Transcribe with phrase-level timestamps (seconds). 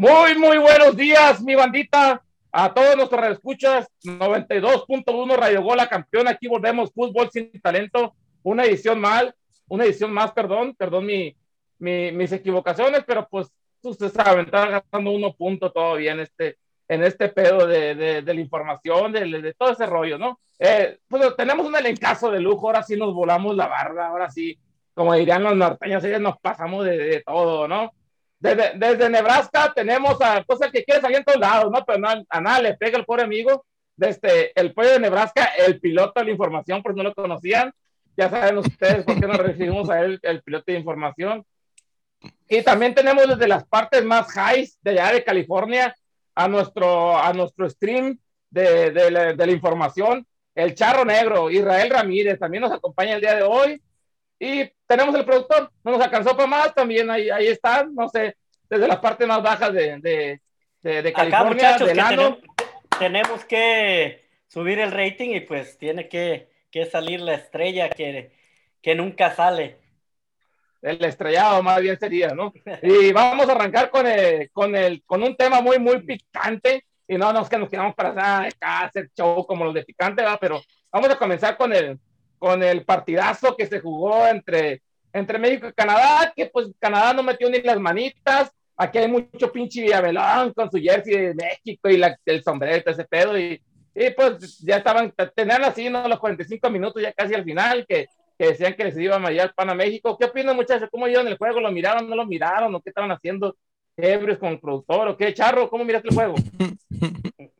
[0.00, 2.22] Muy, muy buenos días, mi bandita.
[2.50, 6.26] A todos nuestros escuchas, 92.1 Radio Gola campeón.
[6.26, 8.14] Aquí volvemos, fútbol sin talento.
[8.42, 9.34] Una edición mal,
[9.68, 11.36] una edición más, perdón, perdón mi,
[11.78, 13.48] mis equivocaciones, pero pues
[13.82, 16.56] ustedes saben, está gastando uno punto todavía en este,
[16.88, 20.40] en este pedo de, de, la información, de, de, todo ese rollo, ¿no?
[20.58, 24.58] Eh, pues tenemos un elencazo de lujo, ahora sí nos volamos la barra, ahora sí,
[24.94, 27.92] como dirían los norteños, ellos nos pasamos de, todo, ¿no?
[28.40, 31.84] Desde, desde, Nebraska tenemos a pues, que quiere salir en todos lados, ¿no?
[31.84, 33.64] Pero a nada le pega el pobre amigo.
[33.94, 37.70] Desde el pollo de Nebraska, el piloto de la información, por no lo conocían.
[38.16, 41.44] Ya saben ustedes por qué nos recibimos a él, el piloto de información.
[42.48, 45.94] Y también tenemos desde las partes más highs de allá de California
[46.34, 48.18] a nuestro, a nuestro stream
[48.48, 53.20] de, de, la, de, la, información, el Charro Negro, Israel Ramírez, también nos acompaña el
[53.20, 53.80] día de hoy.
[54.42, 58.36] Y tenemos el productor, no nos alcanzó para más, también ahí, ahí está, no sé,
[58.70, 60.40] desde las partes más bajas de,
[60.82, 62.38] de, de California, Acá, tenemos,
[62.98, 68.32] tenemos, que subir el rating y pues tiene que, que salir la estrella que,
[68.80, 69.76] que nunca sale
[70.80, 72.52] el estrellado más bien sería, ¿no?
[72.82, 77.18] Y vamos a arrancar con, el, con, el, con un tema muy, muy picante, y
[77.18, 80.38] no, no es que nos quedamos para hacer show como los de picante, ¿va?
[80.38, 81.98] pero vamos a comenzar con el,
[82.40, 87.22] con el partidazo que se jugó entre, entre México y Canadá, que pues Canadá no
[87.22, 91.98] metió ni las manitas, aquí hay mucho pinche Villavellón con su jersey de México y
[91.98, 93.62] la, el sombrero, ese pedo, y,
[93.94, 96.08] y pues ya estaban, tenían así, ¿no?
[96.08, 98.08] Los 45 minutos ya casi al final, que
[98.40, 100.16] que decían que les iba a el pan a México.
[100.18, 100.88] ¿Qué opinan, muchachos?
[100.90, 101.60] ¿Cómo iban el juego?
[101.60, 102.08] ¿Lo miraron?
[102.08, 102.74] ¿No lo miraron?
[102.74, 103.54] ¿O qué estaban haciendo
[103.98, 105.08] ebrios con el productor?
[105.08, 105.68] ¿O qué, Charro?
[105.68, 106.34] ¿Cómo miraste el juego?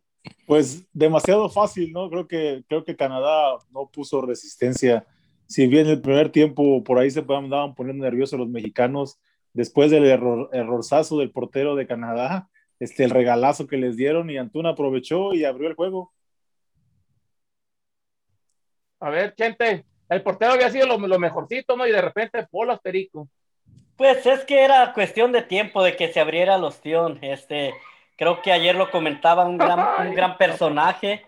[0.50, 2.10] Pues demasiado fácil, ¿no?
[2.10, 5.06] Creo que, creo que Canadá no puso resistencia.
[5.46, 9.20] Si bien el primer tiempo por ahí se andaban poniendo nerviosos los mexicanos,
[9.52, 12.48] después del error, errorzazo del portero de Canadá,
[12.80, 16.12] este, el regalazo que les dieron y Antuna aprovechó y abrió el juego.
[18.98, 21.86] A ver, gente, el portero había sido lo, mejorcito, ¿no?
[21.86, 23.28] Y de repente, Polo Perico.
[23.94, 27.20] Pues es que era cuestión de tiempo de que se abriera el ostión.
[27.22, 27.72] Este,
[28.20, 31.24] creo que ayer lo comentaba un gran, un gran personaje.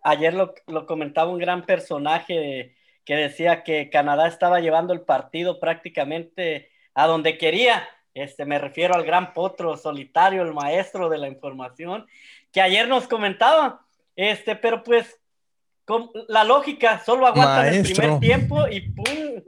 [0.00, 5.58] Ayer lo, lo, comentaba un gran personaje que decía que Canadá estaba llevando el partido
[5.58, 7.88] prácticamente a donde quería.
[8.14, 12.06] Este, me refiero al gran potro solitario, el maestro de la información,
[12.52, 13.84] que ayer nos comentaba.
[14.14, 15.18] Este, pero pues
[15.84, 19.42] con la lógica, solo aguanta el primer tiempo y ¡pum!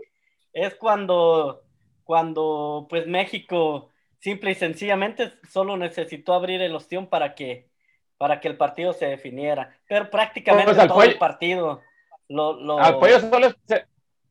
[0.53, 1.63] Es cuando,
[2.03, 3.91] cuando pues México
[4.27, 7.71] simple y sencillamente solo necesitó abrir el ostión para que,
[8.19, 9.79] para que el partido se definiera.
[9.89, 11.81] Pero prácticamente pues todo el partido
[12.29, 13.55] lo, Al pollo solo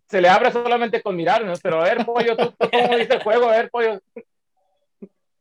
[0.10, 3.48] se, le abre solamente con mirar, Pero a ver, pollo, ¿tú, cómo viste el juego?
[3.48, 4.02] A ver, pollo.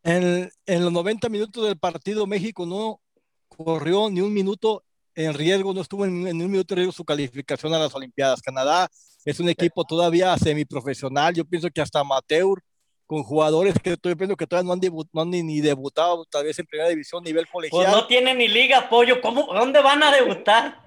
[0.05, 3.01] En, en los 90 minutos del partido, México no
[3.49, 4.85] corrió ni un minuto
[5.17, 8.41] en riesgo, no estuvo en, un minuto de riesgo su calificación a las Olimpiadas.
[8.41, 8.89] Canadá
[9.25, 12.63] es un equipo todavía semiprofesional, yo pienso que hasta amateur,
[13.07, 16.59] con jugadores que estoy viendo que todavía no han, no han ni, debutado, tal vez
[16.59, 17.85] en primera división, nivel colegial.
[17.85, 20.83] Pues no tienen ni liga, apoyo, ¿cómo, ¿dónde van a debutar?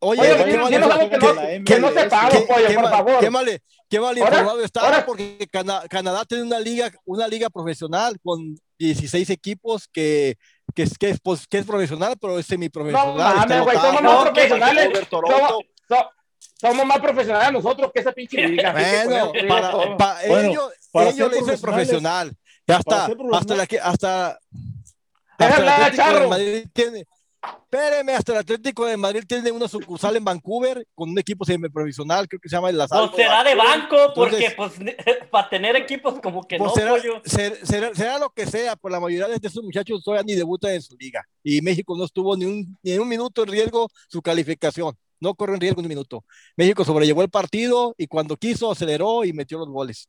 [0.00, 0.70] Oye, qué, mal,
[1.64, 2.08] qué, no se
[2.46, 3.20] pollo, por favor.
[3.20, 8.58] Qué mal, qué mal informado está, porque Canadá tiene una liga, una liga profesional con
[8.78, 10.36] 16 equipos que
[10.74, 13.08] que es, que es, pues, que es profesional, pero es semiprofesional.
[13.08, 15.08] No mames, güey, somos más profesionales.
[15.08, 15.64] Somos,
[16.60, 18.72] somos, más profesionales nosotros que esa pinche liga.
[18.72, 22.32] Bueno, para, para ellos, para ellos le dicen profesional.
[22.66, 24.38] Ya está, hasta la que, hasta,
[25.38, 26.28] hasta el Charro.
[26.28, 27.04] Madrid tiene,
[27.44, 32.28] Espéreme, hasta el Atlético de Madrid tiene una sucursal en Vancouver con un equipo semiprovisional,
[32.28, 33.06] creo que se llama el Lazaro.
[33.06, 34.72] No será de banco, porque pues
[35.30, 37.20] para tener equipos como que pues no.
[37.24, 40.82] Será, será, lo que sea, pues la mayoría de estos muchachos todavía ni debutan en
[40.82, 41.26] su liga.
[41.42, 44.96] Y México no estuvo ni un, ni un minuto en riesgo su calificación.
[45.18, 46.24] No corrió en riesgo ni un minuto.
[46.56, 50.08] México sobrellevó el partido y cuando quiso aceleró y metió los goles.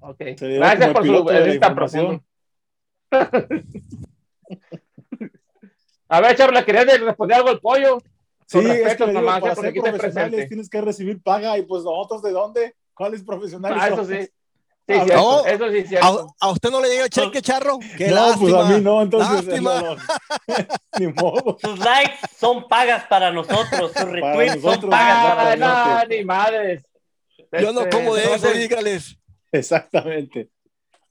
[0.00, 2.22] Ok, gracias por su esta profundo.
[6.08, 7.98] A ver, Charla, ¿querías responder algo al pollo?
[8.46, 12.30] Sí, es que nomás, para ser profesionales tienes que recibir paga y pues nosotros de
[12.30, 12.76] dónde?
[12.94, 13.78] ¿Cuáles profesionales?
[13.80, 14.28] Ah, eso sí.
[14.88, 16.32] Sí, cierto, eso sí, cierto.
[16.38, 17.80] ¿A, usted no le llega cheque, charro?
[17.98, 19.60] Qué no, pues a mí no, entonces.
[19.60, 19.96] No, no.
[21.00, 21.58] Ni modo.
[21.60, 26.08] Sus likes son pagas para nosotros, sus retweets son pagas para nosotros.
[26.08, 26.84] No, ni madres.
[27.60, 29.18] Yo no como de eso, dígales.
[29.58, 30.48] Exactamente.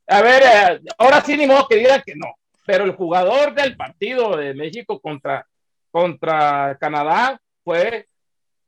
[0.07, 3.77] A ver, eh, ahora sí ni modo que digan que no pero el jugador del
[3.77, 5.47] partido de México contra,
[5.91, 8.07] contra Canadá fue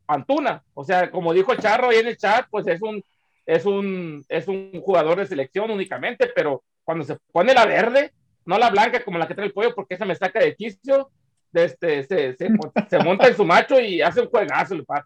[0.05, 0.63] Antuna.
[0.73, 3.03] O sea, como dijo el Charro ahí en el chat, pues es un,
[3.45, 8.13] es un, es un jugador de selección únicamente, pero cuando se pone la verde,
[8.45, 11.09] no la blanca como la que trae el pollo, porque esa me saca de quicio,
[11.53, 12.47] este, se, se,
[12.89, 15.03] se monta en su macho y hace un juegazo el par.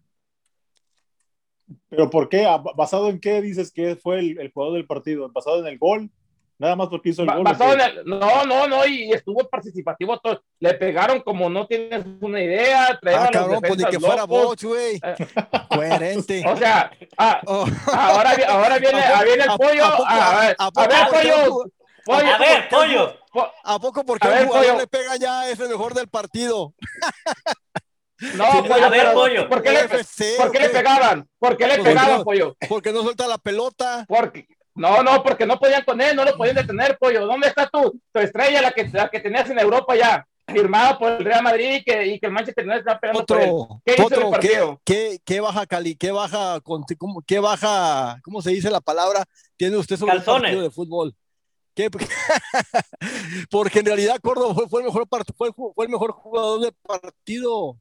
[1.89, 2.47] ¿Pero por qué?
[2.75, 5.29] ¿Basado en qué dices que fue el, el jugador del partido?
[5.31, 6.09] ¿Basado en el gol?
[6.61, 7.39] Nada más porque hizo el gol.
[7.39, 10.19] El, no, no, no, y estuvo participativo.
[10.19, 10.43] Todo.
[10.59, 12.99] Le pegaron como no tienes una idea.
[13.03, 14.97] Ah, cabrón, pues ni que fuera Boch, güey.
[14.97, 15.15] Eh,
[15.75, 16.43] Coherente.
[16.47, 17.65] O sea, ah, oh.
[17.91, 19.85] ahora, ahora viene, a, viene el pollo.
[20.05, 21.71] A, ver, a, ver, pollo.
[22.05, 22.35] pollo.
[22.35, 23.13] A ver, pollo.
[23.63, 26.75] ¿A poco porque a el jugador le pega ya es el mejor del partido?
[28.35, 29.49] No, pollo, a ver, pollo.
[29.49, 29.87] ¿Por qué, le,
[30.37, 31.27] ¿por qué le pegaban?
[31.39, 32.55] ¿Por qué le pegaban, pollo?
[32.69, 34.05] Porque no suelta la pelota.
[34.07, 37.25] Porque, no, no, porque no podían con él, no lo podían detener, pollo.
[37.25, 40.25] ¿Dónde está tu, tu estrella, la que, la que tenías en Europa ya?
[40.47, 43.37] Firmada por el Real Madrid y que, y que el Manchester United está peleando otro,
[43.37, 43.95] por él.
[43.95, 45.95] ¿Qué otro, ¿qué, qué, qué, baja Cali?
[45.95, 46.85] ¿Qué baja, cómo,
[47.25, 49.23] qué baja, cómo se dice la palabra?
[49.55, 51.15] Tiene usted sobre el partido de fútbol.
[51.73, 51.89] ¿Qué?
[53.49, 55.07] Porque en realidad Córdoba fue, fue el mejor
[55.37, 57.77] fue, fue el mejor jugador del partido.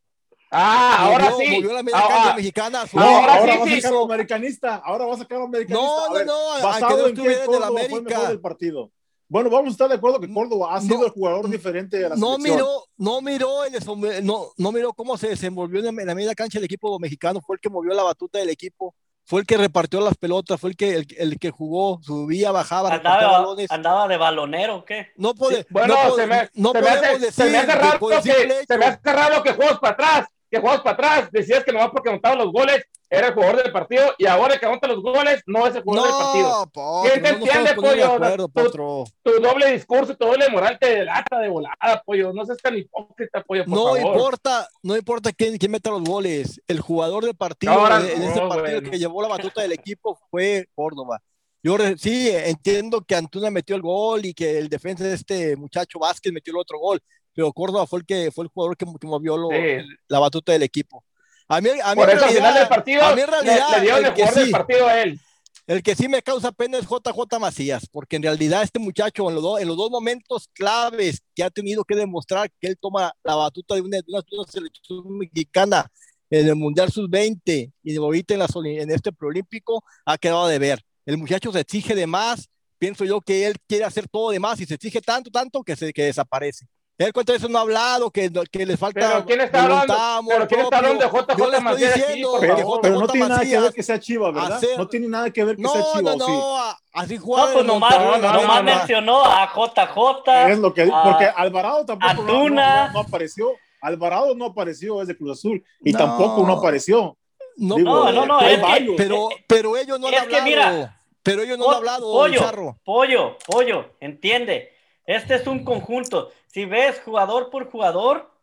[0.50, 1.48] Ah, ahora sí.
[1.48, 2.84] Movió la ah, mexicana.
[2.92, 4.04] No, ahora, ahora sí, va a sacar sí.
[4.04, 4.76] americanista.
[4.84, 5.86] Ahora va a sacar americanista.
[5.86, 6.64] No, ver, no, no.
[6.64, 8.90] Basado en que Córdoba fue el mejor del partido.
[9.28, 12.08] Bueno, vamos a estar de acuerdo que Córdoba ha sido no, el jugador diferente de
[12.08, 12.56] la no selección.
[12.56, 16.64] Miró, no miró, el, no, no miró cómo se desenvolvió en la media cancha el
[16.64, 17.40] equipo mexicano.
[17.40, 18.96] Fue el que movió la batuta del equipo.
[19.24, 22.92] Fue el que repartió las pelotas, fue el que, el, el que jugó, subía, bajaba,
[22.92, 23.70] andaba, balones.
[23.70, 25.12] ¿Andaba de balonero o qué?
[25.14, 25.66] No puede, sí.
[25.70, 28.64] bueno, no se me, no se me hace, decir, se me hace raro que, que
[28.66, 31.90] se me hace raro que juegos para atrás que jugabas para atrás, decías que nomás
[31.90, 35.42] porque anotaba los goles era el jugador del partido y ahora que anota los goles
[35.46, 36.70] no es el jugador no, del partido.
[36.72, 38.12] Potro, ¿Quién te no entiende, pollo?
[38.12, 42.32] Acuerdo, tu, tu, doble discurso, tu doble moral te delata de volada, pollo.
[42.32, 44.00] No seas tan hipócrita, pollo, por no favor.
[44.00, 46.60] Importa, no importa quién, quién meta los goles.
[46.68, 50.68] El jugador del partido, Ahora, en este partido que llevó la batuta del equipo fue
[50.74, 51.20] Córdoba.
[51.62, 55.98] Yo sí entiendo que Antuna metió el gol y que el defensa de este muchacho
[55.98, 57.02] Vázquez metió el otro gol,
[57.34, 59.86] pero Córdoba fue el que fue el jugador que, que movió lo, sí.
[60.08, 61.04] la batuta del equipo.
[61.48, 63.68] A mí, a mí Por eso realidad, al final del partido a mí en realidad,
[63.70, 65.20] le, le dio el, el jugador sí, del partido a él.
[65.66, 69.36] El que sí me causa pena es JJ Macías, porque en realidad este muchacho en
[69.36, 73.12] los, do, en los dos momentos claves que ha tenido que demostrar que él toma
[73.22, 75.88] la batuta de una, de una, de una selección mexicana
[76.28, 80.84] en el Mundial Sub-20 y ahorita en, la, en este preolímpico, ha quedado de ver.
[81.06, 82.48] El muchacho se exige de más,
[82.78, 85.76] pienso yo que él quiere hacer todo de más y se exige tanto, tanto que,
[85.76, 86.66] se, que desaparece.
[87.00, 89.00] Él cuenta eso no ha hablado, que, que le falta.
[89.00, 89.96] Pero ¿quién está hablando?
[90.28, 93.28] Pero ¿quién está hablando de JJ Yo le estoy diciendo, aquí, pero, pero no tiene
[93.28, 94.52] nada que ver que sea Chiva, ¿verdad?
[94.52, 94.76] Hacer...
[94.76, 96.02] No tiene nada que ver que no, sea Chiva.
[96.02, 96.76] No, no, no, sí.
[96.92, 97.46] así juega.
[97.46, 100.50] No, pues nomás, no, no, nomás mencionó a JJ.
[100.50, 102.88] Es lo que a, porque Alvarado tampoco Antuna.
[102.88, 103.48] no, no, apareció.
[103.80, 105.64] Alvarado no apareció, es de Cruz Azul.
[105.82, 107.16] Y tampoco no apareció.
[107.56, 110.44] No, Digo, no, no, es que, pero, pero ellos no han es hablado.
[110.44, 112.76] Que mira, pero ellos no han hablado, pollo.
[112.84, 114.74] Pollo, pollo, entiende.
[115.06, 116.30] Este es un conjunto.
[116.52, 118.34] Si ves jugador por jugador,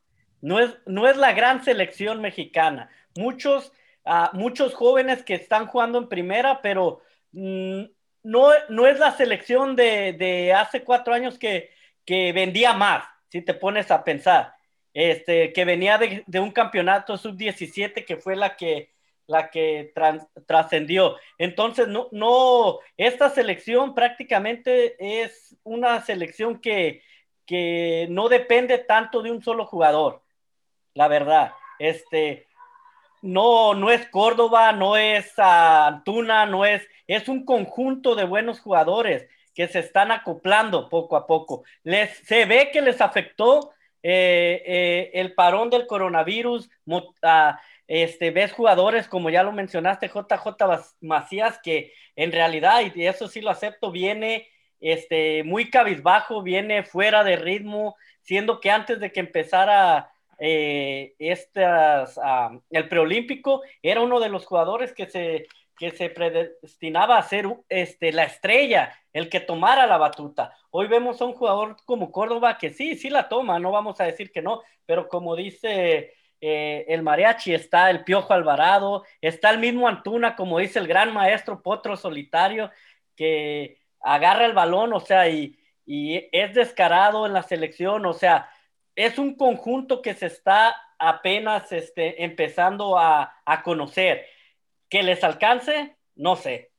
[0.41, 2.89] no es, no es la gran selección mexicana.
[3.17, 3.73] Muchos,
[4.05, 7.01] uh, muchos jóvenes que están jugando en primera, pero
[7.33, 7.83] mm,
[8.23, 11.71] no, no es la selección de, de hace cuatro años que,
[12.05, 14.53] que, vendía más, si te pones a pensar.
[14.93, 18.95] Este, que venía de, de un campeonato sub-17 que fue la que
[19.27, 19.93] la que
[20.45, 21.17] trascendió.
[21.37, 27.01] Entonces, no, no, esta selección prácticamente es una selección que,
[27.47, 30.21] que no depende tanto de un solo jugador,
[30.93, 31.53] la verdad.
[31.79, 32.47] Este,
[33.21, 39.27] no, no es Córdoba, no es Antuna, no es, es un conjunto de buenos jugadores
[39.55, 41.63] que se están acoplando poco a poco.
[41.83, 43.71] Les, se ve que les afectó
[44.03, 47.01] eh, eh, el parón del coronavirus, uh,
[47.87, 53.41] este, ves jugadores, como ya lo mencionaste, JJ Macías, que en realidad, y eso sí
[53.41, 54.47] lo acepto, viene
[54.79, 62.17] este, muy cabizbajo, viene fuera de ritmo, siendo que antes de que empezara eh, estas,
[62.17, 67.47] uh, el preolímpico, era uno de los jugadores que se, que se predestinaba a ser
[67.69, 70.53] este, la estrella, el que tomara la batuta.
[70.69, 74.05] Hoy vemos a un jugador como Córdoba que sí, sí la toma, no vamos a
[74.05, 79.59] decir que no, pero como dice eh, el mariachi, está el Piojo Alvarado, está el
[79.59, 82.71] mismo Antuna, como dice el gran maestro Potro Solitario,
[83.15, 88.49] que agarra el balón, o sea, y, y es descarado en la selección, o sea,
[88.95, 94.25] es un conjunto que se está apenas este, empezando a, a conocer.
[94.89, 96.71] Que les alcance, no sé.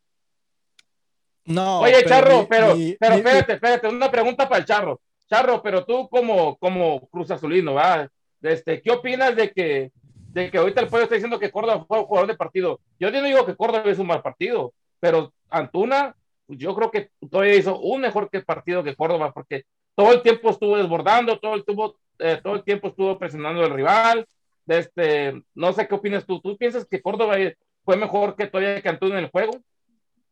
[1.45, 4.65] No, Oye, pero Charro, mi, pero, mi, pero mi, espérate, espérate, una pregunta para el
[4.65, 5.01] Charro.
[5.29, 8.11] Charro, pero tú como, como Cruz Azulino, ¿verdad?
[8.43, 9.93] Este, ¿Qué opinas de que,
[10.33, 12.81] de que ahorita el pueblo está diciendo que Córdoba fue un jugador de partido?
[12.99, 16.17] Yo no digo que Córdoba es un mal partido, pero Antuna
[16.49, 19.65] yo creo que todavía hizo un mejor que partido que Córdoba, porque
[19.95, 23.71] todo el tiempo estuvo desbordando, todo el, tuvo, eh, todo el tiempo estuvo presionando al
[23.73, 24.27] rival.
[24.67, 26.41] Este, no sé qué opinas tú.
[26.41, 27.37] ¿Tú piensas que Córdoba
[27.85, 29.53] fue mejor que todavía Antuna en el juego?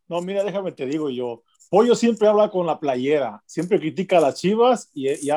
[0.08, 1.42] No, mira, déjame te digo yo.
[1.68, 5.30] Pollo siempre habla con la playera, siempre critica a las Chivas y, y,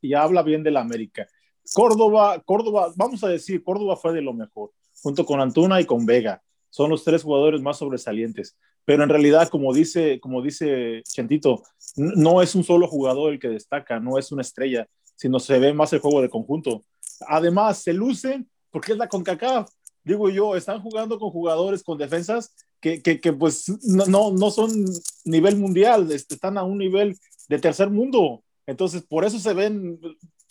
[0.00, 1.28] y habla bien de la América.
[1.74, 4.72] Córdoba, Córdoba, vamos a decir, Córdoba fue de lo mejor,
[5.02, 6.42] junto con Antuna y con Vega.
[6.70, 8.56] Son los tres jugadores más sobresalientes.
[8.84, 11.62] Pero en realidad, como dice, como dice Chentito,
[11.96, 14.86] no es un solo jugador el que destaca, no es una estrella,
[15.16, 16.84] sino se ve más el juego de conjunto.
[17.26, 19.70] Además, se lucen porque es la CONCACAF.
[20.02, 24.84] Digo yo, están jugando con jugadores con defensas que, que, que pues no, no son
[25.24, 27.16] nivel mundial, este, están a un nivel
[27.48, 28.42] de tercer mundo.
[28.66, 29.98] Entonces, por eso se ven,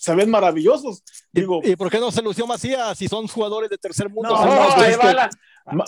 [0.04, 1.02] se ven maravillosos.
[1.32, 4.36] Digo, ¿Y, por qué no se lució Macías si son jugadores de tercer mundo?
[4.36, 5.16] No, no, no es que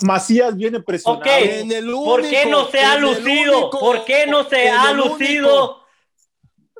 [0.05, 1.19] Macías viene presionado.
[1.19, 1.59] Okay.
[1.59, 3.57] En el único, ¿Por qué no se ha lucido?
[3.59, 5.81] Único, ¿Por qué no se ha lucido?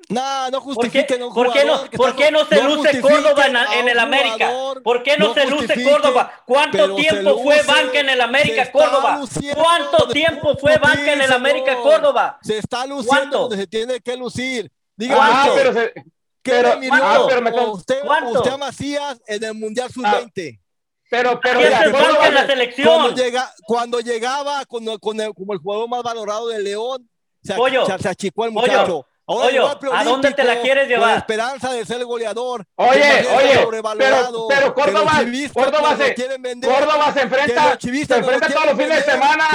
[0.07, 3.47] No, no justifique ¿Por qué, ¿por qué no, ¿por qué no se no luce Córdoba
[3.47, 4.51] en, en el América?
[4.81, 6.41] ¿Por qué no, no se luce Córdoba?
[6.45, 9.19] ¿Cuánto tiempo fue banca en el América Córdoba?
[9.55, 12.39] ¿Cuánto tiempo fue banca en el América Córdoba?
[12.41, 14.71] Se está luciendo donde se tiene que lucir.
[14.95, 15.93] Dígame ah, pero, se,
[16.45, 20.59] pero, ah, pero me usted, usted a Macías en el Mundial Sub-20.
[20.59, 20.61] Ah,
[21.09, 22.87] pero, pero, ya, en la selección.
[22.87, 27.09] Cuando, llega, cuando llegaba con, con el, como el jugador más valorado de León,
[27.43, 28.85] se, Pollo, se, se achicó el muchacho.
[28.85, 29.05] Pollo.
[29.27, 29.59] Oye,
[29.91, 31.09] ¿a dónde te la quieres llevar?
[31.09, 32.63] Con esperanza de ser goleador.
[32.75, 35.13] Oye, oye, pero, pero Córdoba,
[35.51, 36.13] Córdoba, se,
[36.61, 39.47] Córdoba se enfrenta, se enfrenta todos los fines de semana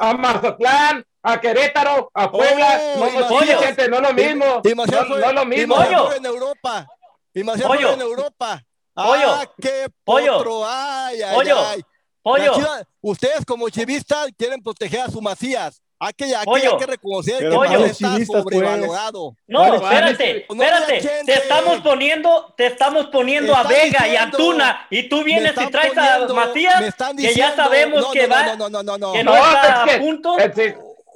[0.00, 2.80] a Mazatlán, a Querétaro, a Puebla.
[2.96, 4.60] Oh, no, gente, no es lo mismo.
[4.64, 5.76] Y no, no es lo mismo.
[5.82, 6.86] Y en Europa.
[7.34, 7.92] Y Pollo.
[7.92, 8.62] en Europa.
[8.94, 9.30] Pollo.
[9.32, 10.62] Ah, qué potro.
[10.66, 11.58] Ay, ay, Pollo.
[11.66, 11.82] ay.
[12.22, 12.54] Pollo.
[12.54, 15.80] Chiva, ustedes como chivistas quieren proteger a su Macías.
[16.02, 16.72] Hay que, hay, Pollo.
[16.72, 17.80] hay que reconocer Pero que Pollo.
[17.80, 19.36] Macías está sobrevalorado.
[19.46, 21.22] No, Vale, espérate, no espérate.
[21.26, 25.66] Te estamos poniendo, te estamos poniendo a Vega y diciendo- Antuna y tú vienes y
[25.70, 29.12] traes poniendo- a están que ya sabemos no, que va, no, no, no, no, no.
[29.12, 30.38] que no, No, está es que- a punto.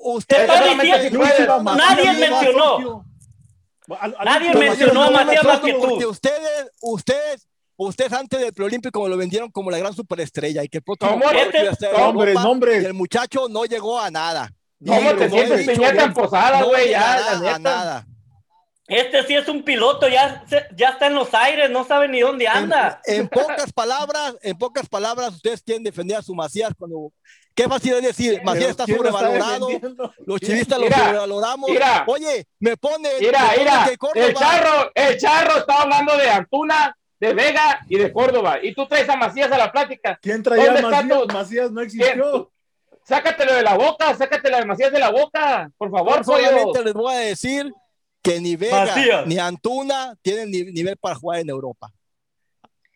[0.04, 0.16] Eh.
[0.16, 3.04] Usted Te está diciendo, nadie mencionó.
[4.24, 6.08] Nadie mencionó a Matías más que tú.
[6.08, 10.78] ustedes, ustedes, ustedes antes del preolímpico me lo vendieron como la gran superestrella y que
[10.78, 11.88] el próximo Este-
[12.34, 12.82] nombres.
[12.82, 14.50] y el muchacho no llegó a nada.
[14.86, 16.90] ¿Cómo te no sientes, he dicho piñata bien, en posada, no güey?
[16.90, 18.06] Ya, a nada.
[18.86, 22.20] Este sí es un piloto, ya, se- ya está en los aires, no sabe ni
[22.20, 23.00] dónde anda.
[23.06, 27.10] En, en pocas palabras, en pocas palabras, ustedes quieren defender a su Macías cuando.
[27.54, 29.68] Qué fácil es decir, Macías está ¿Quién lo está sobrevalorado,
[30.26, 31.70] los chivistas lo sobrevaloramos.
[31.70, 32.04] mira.
[32.06, 33.08] Oye, me pone.
[33.20, 37.32] Mira, me pone mira, que Córdoba- el charro, el charro está hablando de Antuna, de
[37.32, 38.58] Vega y de Córdoba.
[38.62, 40.18] Y tú traes a Macías a la plática.
[40.20, 41.18] ¿Quién traía ¿Dónde a Macías?
[41.20, 42.02] tu- Macías no ¿Quién?
[42.02, 42.50] existió.
[43.06, 46.44] Sácatelo de la boca, sácatelo de Macías de la boca, por favor, pollo.
[46.48, 47.72] Solamente les voy a decir
[48.24, 49.26] que ni Vega Macías.
[49.26, 51.92] ni Antuna tienen ni- nivel para jugar en Europa.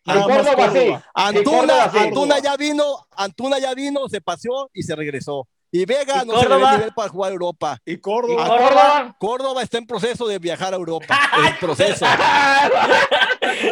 [0.05, 0.55] Córdoba.
[0.55, 0.71] Córdoba.
[0.75, 1.43] Y Antuna,
[1.83, 1.91] Córdoba.
[2.01, 5.47] Antuna ya vino, Antuna ya vino, se paseó y se regresó.
[5.71, 6.77] Y Vega ¿Y no se le ve Córdoba?
[6.77, 7.77] nivel para jugar Europa.
[7.85, 8.47] Y ¿Y Córdoba.
[8.47, 9.15] Córdoba?
[9.19, 11.19] Córdoba está en proceso de viajar a Europa.
[11.47, 12.05] En proceso.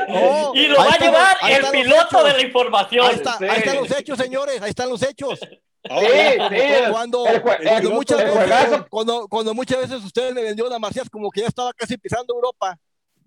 [0.10, 3.06] Oh, y lo va a llevar el piloto de la información.
[3.08, 3.46] Ahí, está, Sí.
[3.46, 4.62] ahí están los hechos, señores.
[4.62, 5.40] Ahí están los hechos.
[5.88, 6.08] Sí,
[6.50, 6.92] sí.
[6.92, 7.26] Cuando,
[7.92, 11.72] muchas veces, cuando, cuando muchas veces ustedes me vendieron a Macías como que ya estaba
[11.74, 12.78] casi pisando Europa.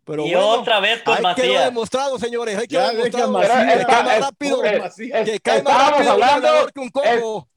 [0.05, 1.65] Pero y bueno, otra vez con quedó Macías.
[1.67, 2.57] demostrado, señores.
[2.59, 3.65] Ahí Ya quedó deja demostrado.
[3.65, 3.79] Macías.
[3.79, 7.49] que cae más rápido, es- que cae más rápido hablando- que un coco.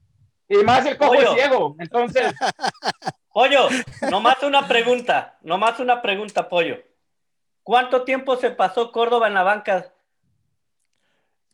[0.50, 1.32] Y más el cojo Pollo.
[1.36, 1.76] es ciego.
[1.80, 2.34] Entonces,
[3.34, 3.68] Pollo,
[4.12, 6.78] nomás una pregunta, nomás una pregunta, Pollo.
[7.64, 9.92] ¿Cuánto tiempo se pasó Córdoba en la banca?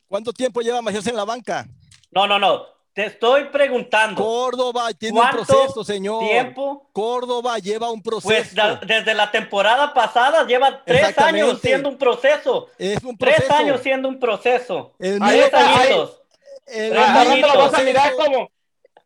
[0.08, 1.66] ¿Cuánto tiempo lleva Macías en la banca?
[2.10, 2.66] No, no, no.
[2.92, 4.20] Te estoy preguntando.
[4.20, 6.20] Córdoba tiene un ¿Cuánto proceso, señor.
[6.24, 6.88] tiempo?
[6.92, 8.28] Córdoba lleva un proceso.
[8.28, 12.66] Pues da- desde la temporada pasada lleva tres años siendo un proceso.
[12.78, 13.42] es un proceso.
[13.46, 14.92] Tres años siendo un proceso.
[14.98, 16.20] El Ahí añitos.
[16.66, 17.54] el Tres al rato añitos.
[17.54, 18.50] lo vas a mirar como,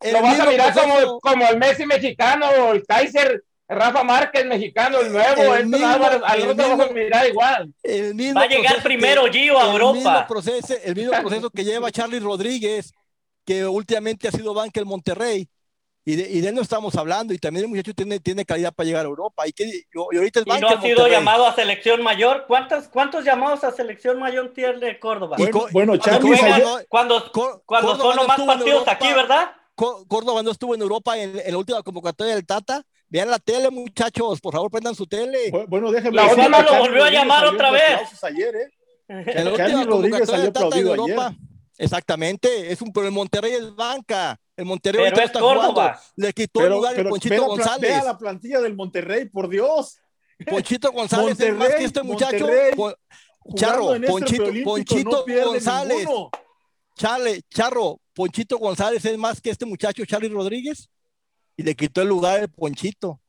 [0.01, 4.45] el lo vas a mirar como, como el Messi mexicano o el Kaiser Rafa Márquez
[4.45, 5.55] mexicano, el nuevo.
[5.55, 7.73] El mismo- Álvarez, al el rato lo vas a mirar igual.
[7.83, 9.93] El mismo Va a llegar primero que- Gio a el Europa.
[9.93, 12.93] Mismo proceso, el mismo proceso que lleva Charlie Rodríguez,
[13.45, 15.47] que últimamente ha sido banca el Monterrey.
[16.07, 17.33] Y de, y de él no estamos hablando.
[17.33, 19.47] Y también el muchacho tiene, tiene calidad para llegar a Europa.
[19.47, 21.11] Y, que, y ahorita es Y no ha sido Monterrey.
[21.11, 22.45] llamado a selección mayor.
[22.47, 25.35] ¿Cuántos, cuántos llamados a selección mayor tiene Córdoba?
[25.39, 28.91] Bueno, bueno, Cuando, Charlie juegan- ayer- cuando, Cor- cuando Córdoba son estuvo en partidos Europa.
[28.91, 29.51] aquí, ¿verdad?
[29.73, 32.83] Có- Córdoba no estuvo en Europa en, en la última convocatoria del Tata.
[33.09, 34.39] Vean la tele, muchachos.
[34.41, 35.51] Por favor, prendan su tele.
[35.51, 38.23] Bu- Bueno, déjeme La que lo volvió a llamar otra vez.
[38.23, 38.69] ayer, ¿eh?
[39.09, 41.27] Última Rodríguez convocatoria salió del Tata en aplaudido Europa.
[41.29, 41.39] ayer.
[41.77, 44.39] Exactamente, es un pero el Monterrey es banca.
[44.55, 45.67] El Monterrey Pero es está Córdoba.
[45.73, 45.99] jugando.
[46.15, 47.89] Le quitó el lugar de Ponchito ve la pla- González.
[47.89, 49.97] Vea la plantilla del Monterrey, por Dios.
[50.49, 52.45] Ponchito González es más Monterrey, que este muchacho.
[52.45, 52.71] Monterrey,
[53.55, 55.97] Charro, este Ponchito, Ponchito no González.
[55.99, 56.29] ninguno.
[56.97, 60.89] Chale, Charro, Ponchito González es más que este muchacho Charlie Rodríguez
[61.57, 63.19] y le quitó el lugar de Ponchito.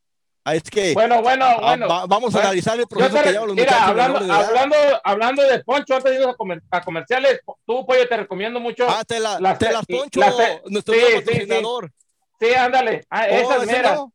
[0.48, 1.88] Ah, es que Bueno, bueno, ah, bueno.
[1.88, 4.32] va- vamos a Bueno, analizar el proceso te- que llevan los mira, muchachos hablando, de
[4.32, 8.60] hablando, hablando de Poncho, antes de irnos a, comer- a comerciales, tú, Pollo, te recomiendo
[8.60, 8.86] mucho.
[8.88, 10.36] Ah, te, la, las- te las poncho, las-
[10.66, 11.30] nuestro sí, nuevo sí, sí.
[11.32, 11.90] patrocinador.
[12.38, 13.04] Sí, ándale.
[13.10, 13.94] Ah, Oh, esas ¿ese meras.
[13.96, 14.12] no?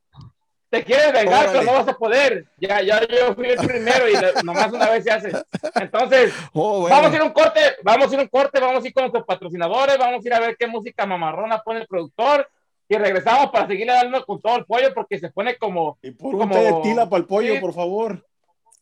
[0.70, 1.52] Te quieres vengar, Órale.
[1.60, 2.46] pero no vas a poder.
[2.58, 4.14] Ya, ya yo fui el primero y
[4.46, 5.32] nomás una vez se hace.
[5.76, 6.96] Entonces, Oh, bueno.
[6.96, 8.94] vamos a ir a un corte, vamos a ir a un corte, vamos a ir
[8.94, 12.48] con nuestros patrocinadores, vamos a ir a ver qué música mamarrona pone el productor
[12.94, 16.36] y regresamos para seguirle dando con todo el pollo porque se pone como, Y por
[16.36, 17.60] un Como- té de tila para el pollo, Sí.
[17.62, 18.26] por favor.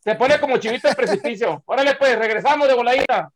[0.04, 1.62] se pone como chivito en precipicio.
[1.66, 3.32] Órale, pues, regresamos de voladita.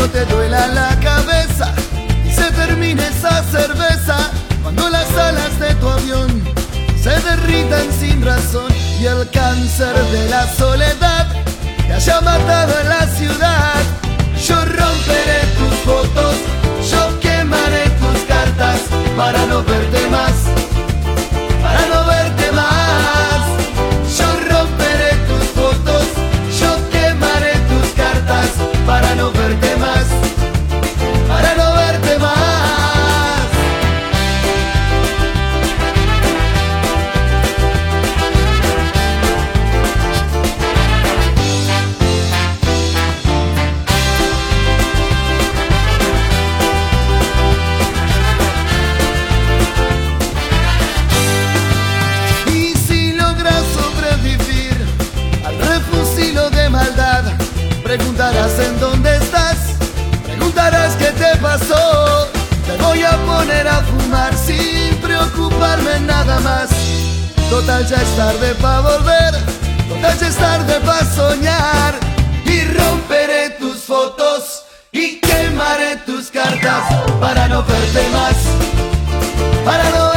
[0.00, 1.74] Cuando te duela la cabeza
[2.24, 4.30] y se termine esa cerveza,
[4.62, 6.42] cuando las alas de tu avión
[7.02, 11.26] se derritan sin razón y el cáncer de la soledad
[11.86, 13.74] te haya matado en la ciudad,
[14.42, 16.34] yo romperé tus fotos,
[16.90, 18.80] yo quemaré tus cartas
[19.18, 20.49] para no verte más
[57.96, 59.56] preguntarás en dónde estás,
[60.24, 62.28] preguntarás qué te pasó.
[62.64, 66.70] Te voy a poner a fumar sin preocuparme nada más.
[67.48, 69.34] Total ya es tarde para volver,
[69.88, 71.94] total ya es tarde para soñar.
[72.44, 76.84] Y romperé tus fotos y quemaré tus cartas
[77.20, 78.36] para no verte más
[79.64, 80.09] para no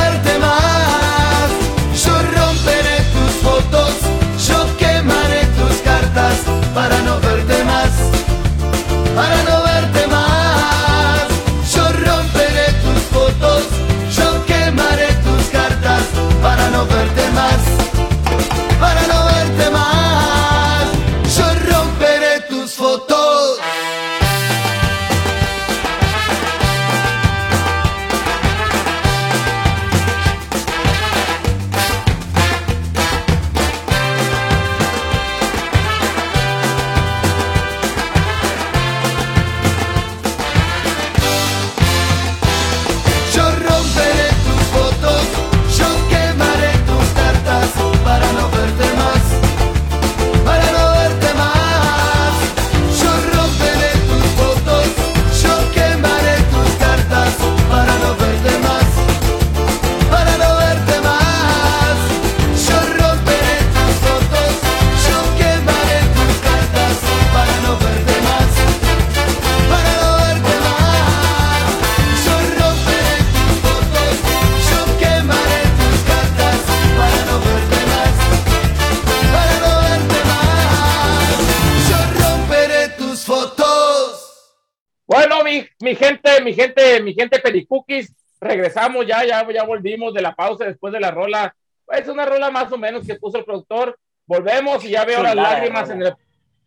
[87.03, 91.55] mi gente, Pericookies, regresamos ya, ya, ya volvimos de la pausa después de la rola.
[91.89, 93.97] Es una rola más o menos que puso el productor.
[94.25, 96.13] Volvemos y ya veo las lágrimas en el,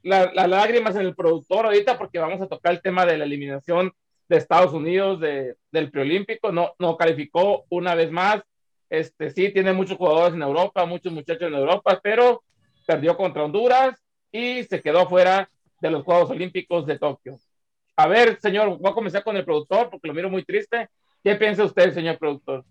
[0.03, 3.25] la- las lágrimas en el productor ahorita porque vamos a tocar el tema de la
[3.25, 3.93] eliminación
[4.29, 6.53] de Estados Unidos de, del preolímpico.
[6.53, 8.43] No, no calificó una vez más.
[8.91, 12.43] Este sí tiene muchos jugadores en Europa, muchos muchachos en Europa, pero
[12.87, 15.49] perdió contra Honduras y se quedó fuera
[15.81, 17.37] de los Juegos Olímpicos de Tokio.
[17.97, 20.89] A ver, señor, voy a comenzar con el productor porque lo miro muy triste.
[21.25, 22.65] ¿Qué piensa usted, señor productor?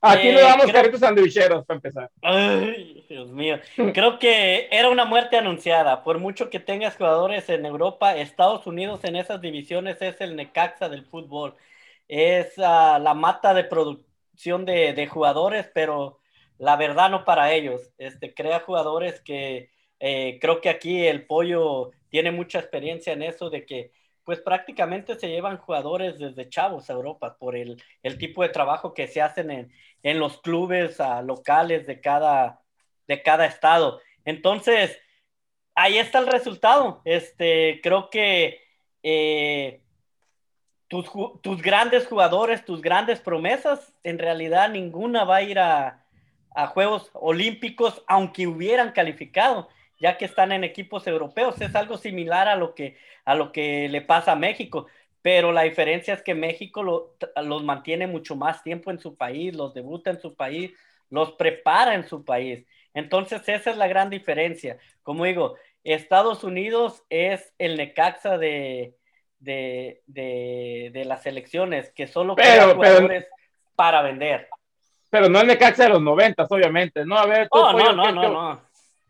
[0.00, 2.10] Aquí Eh, le damos creo- carritos sandwicheros para empezar.
[2.22, 3.58] Ay, Dios mío.
[3.94, 6.04] Creo que era una muerte anunciada.
[6.04, 10.88] Por mucho que tengas jugadores en Europa, Estados Unidos en esas divisiones es el Necaxa
[10.88, 11.54] del fútbol.
[12.06, 14.04] Es ah, la mata de produ-
[14.36, 16.20] selección de, de, jugadores, pero
[16.58, 17.90] la verdad no para ellos.
[17.98, 23.50] Este, crea jugadores que eh, creo que aquí el pollo tiene mucha experiencia en eso
[23.50, 23.92] de que
[24.28, 28.92] pues prácticamente se llevan jugadores desde chavos a Europa por el, el tipo de trabajo
[28.92, 32.60] que se hacen en, en los clubes locales de cada,
[33.06, 34.02] de cada estado.
[34.26, 35.00] Entonces,
[35.74, 37.00] ahí está el resultado.
[37.06, 38.60] Este, creo que
[39.02, 39.80] eh,
[40.88, 41.06] tus,
[41.40, 46.04] tus, grandes jugadores, tus grandes promesas, en realidad ninguna va a ir a,
[46.54, 51.60] a Juegos Olímpicos, aunque hubieran calificado ya que están en equipos europeos.
[51.60, 54.86] Es algo similar a lo que, a lo que le pasa a México,
[55.22, 59.54] pero la diferencia es que México lo, los mantiene mucho más tiempo en su país,
[59.54, 60.72] los debuta en su país,
[61.10, 62.66] los prepara en su país.
[62.94, 64.78] Entonces, esa es la gran diferencia.
[65.02, 68.94] Como digo, Estados Unidos es el Necaxa de,
[69.38, 73.36] de, de, de las elecciones, que solo pero, jugadores pero,
[73.74, 74.48] para vender.
[75.10, 77.04] Pero no el Necaxa de los noventas, obviamente.
[77.04, 78.67] No, a ver, tú, oh, no, no, no, no.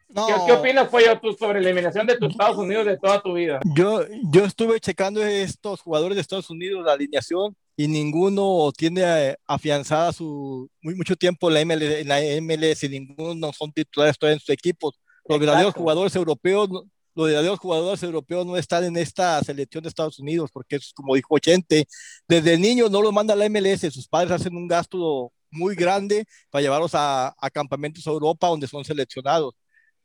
[0.08, 0.26] No.
[0.26, 3.34] ¿Qué, ¿Qué, opinas, Pollo, tú sobre la eliminación de tus Estados Unidos de toda tu
[3.34, 3.60] vida?
[3.74, 4.00] Yo,
[4.32, 10.12] yo estuve checando estos jugadores de Estados Unidos, la alineación, y ninguno tiene eh, afianzada
[10.12, 14.40] su muy mucho tiempo la MLS, en la MLS y ninguno son titulares todavía en
[14.40, 14.98] sus equipos.
[15.26, 16.70] Los verdaderos jugadores europeos,
[17.14, 21.14] los verdaderos jugadores europeos no están en esta selección de Estados Unidos, porque es como
[21.14, 21.86] dijo Chente,
[22.26, 26.62] desde niños no los manda la MLS, sus padres hacen un gasto muy grande para
[26.62, 29.54] llevarlos a, a campamentos a Europa donde son seleccionados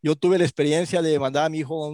[0.03, 1.91] yo tuve la experiencia de mandar a mi hijo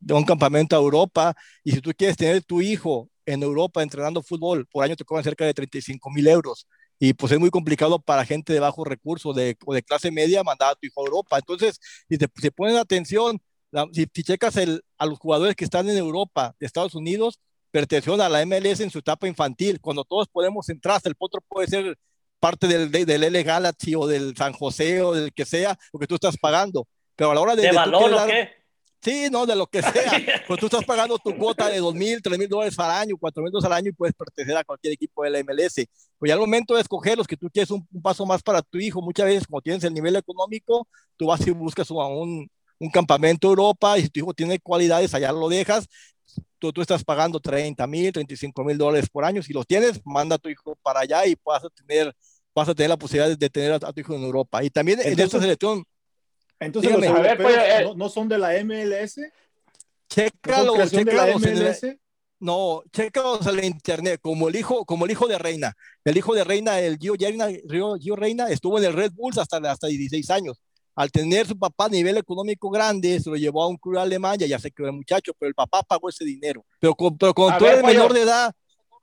[0.00, 4.22] de un campamento a Europa y si tú quieres tener tu hijo en Europa entrenando
[4.22, 6.66] fútbol, por año te cobran cerca de 35 mil euros
[7.04, 10.44] y pues es muy complicado para gente de bajos recursos de, o de clase media
[10.44, 11.36] mandar a tu hijo a Europa.
[11.36, 13.40] Entonces, si te si ponen atención,
[13.72, 17.40] la, si, si, checas el, a los jugadores que están en Europa, de Estados Unidos,
[17.72, 19.80] pertenecen a la MLS en su etapa infantil.
[19.80, 21.98] Cuando todos podemos entrar, hasta el potro puede ser
[22.38, 26.14] parte del, del L Galaxy o del San José o del que sea, porque tú
[26.14, 26.86] estás pagando.
[27.16, 27.62] Pero a la hora de...
[27.62, 28.62] ¿De, de balón o qué?
[29.02, 29.92] Sí, no, de lo que sea.
[30.46, 33.42] pues tú estás pagando tu cuota de dos mil, tres mil dólares al año, cuatro
[33.42, 35.86] mil dólares al año y puedes pertenecer a cualquier equipo de la MLS.
[36.18, 38.62] Pues ya al momento de escoger los que tú quieres un, un, paso más para
[38.62, 42.48] tu hijo, muchas veces como tienes el nivel económico, tú vas y buscas un,
[42.78, 45.88] un campamento Europa y si tu hijo tiene cualidades, allá lo dejas.
[46.60, 49.42] Tú, tú estás pagando 30 mil, 35 mil dólares por año.
[49.42, 52.14] Si los tienes, manda a tu hijo para allá y vas a tener,
[52.54, 54.62] vas a tener la posibilidad de tener a, a tu hijo en Europa.
[54.62, 55.84] Y también Entonces, en esta selección
[56.64, 59.20] entonces Dígame, los europeos ver, pues, eh, no, no, son de la MLS.
[60.08, 61.98] Chécalo, ¿No chécalo de la MLS?
[62.42, 62.82] no,
[63.52, 65.74] la internet, como el hijo, como el hijo de Reina.
[66.04, 67.46] El hijo de Reina, el Gio, Reina,
[68.00, 70.60] Gio Reina, estuvo en el Red Bulls hasta, hasta 16 años.
[70.96, 74.38] Al tener su papá a nivel económico grande, se lo llevó a un club alemán,
[74.38, 76.64] ya, ya se quedó el muchacho, pero el papá pagó ese dinero.
[76.80, 78.52] Pero, pero cuando a tú ver, eres menor de edad,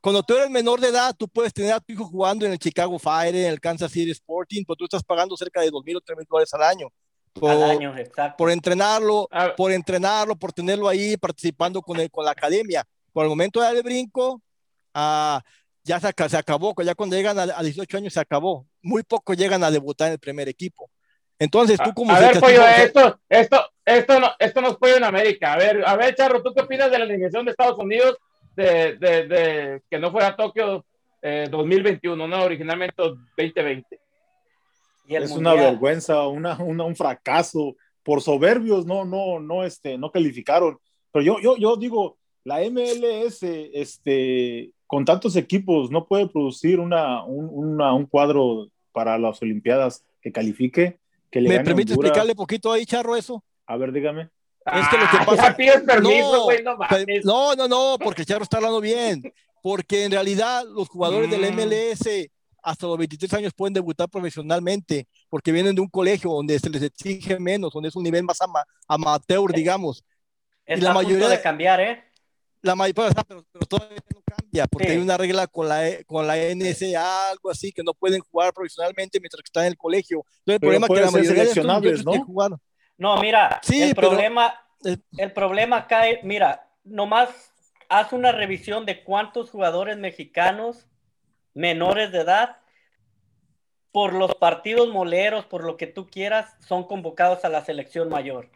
[0.02, 2.58] cuando tú eres menor de edad, tú puedes tener a tu hijo jugando en el
[2.58, 6.00] Chicago Fire, en el Kansas City Sporting, pero tú estás pagando cerca de 2.000 o
[6.02, 6.88] 3.000 dólares al año
[7.32, 7.94] por, al año,
[8.36, 12.84] por entrenarlo, por entrenarlo, por tenerlo ahí participando con, el, con la academia.
[13.12, 14.40] Por el momento de dar el brinco,
[14.94, 15.38] uh,
[15.82, 18.66] ya se, se, acabó, ya cuando llegan a, a, 18 años se acabó.
[18.82, 20.90] Muy pocos llegan a debutar en el primer equipo.
[21.38, 22.12] Entonces, tú como...
[22.12, 25.54] A, a ver, pollo, esto, esto, esto, no, esto no es pollo en América.
[25.54, 28.18] A ver, a ver, Charro, ¿tú qué opinas de la alineación de Estados Unidos
[28.54, 30.84] de, de, de que no fuera Tokio
[31.22, 34.00] eh, 2021, no, originalmente 2020?
[35.16, 35.54] Es mundial.
[35.54, 37.76] una vergüenza, una, una, un fracaso.
[38.02, 40.78] Por soberbios no, no, no, este, no calificaron.
[41.12, 47.24] Pero yo, yo, yo digo, la MLS, este, con tantos equipos, no puede producir una,
[47.24, 50.98] un, una, un cuadro para las Olimpiadas que califique.
[51.30, 52.10] Que le ¿Me permite Honduras.
[52.10, 53.44] explicarle poquito ahí, Charro, eso?
[53.66, 54.30] A ver, dígame.
[54.66, 55.56] Es que lo que pasa.
[55.56, 56.76] Permiso, no, wey, no,
[57.24, 59.22] no, no, no, porque Charro está hablando bien.
[59.62, 61.32] Porque en realidad los jugadores mm.
[61.32, 62.30] del MLS
[62.62, 66.82] hasta los 23 años pueden debutar profesionalmente, porque vienen de un colegio donde se les
[66.82, 70.04] exige menos, donde es un nivel más ama, amateur, digamos.
[70.64, 72.04] Está y la mayoría de cambiar, ¿eh?
[72.62, 74.92] La mayoría, pero, pero todavía no cambia, porque sí.
[74.92, 79.18] hay una regla con la, con la NSA, algo así, que no pueden jugar profesionalmente
[79.18, 80.24] mientras que están en el colegio.
[80.40, 82.24] Entonces, el problema es que la mayoría de estos ¿no?
[82.24, 82.50] jugar.
[82.98, 87.30] No, mira, sí, el, pero, problema, el, el problema cae, mira, nomás
[87.88, 90.86] haz una revisión de cuántos jugadores mexicanos
[91.54, 92.56] menores de edad,
[93.92, 98.48] por los partidos moleros, por lo que tú quieras, son convocados a la selección mayor.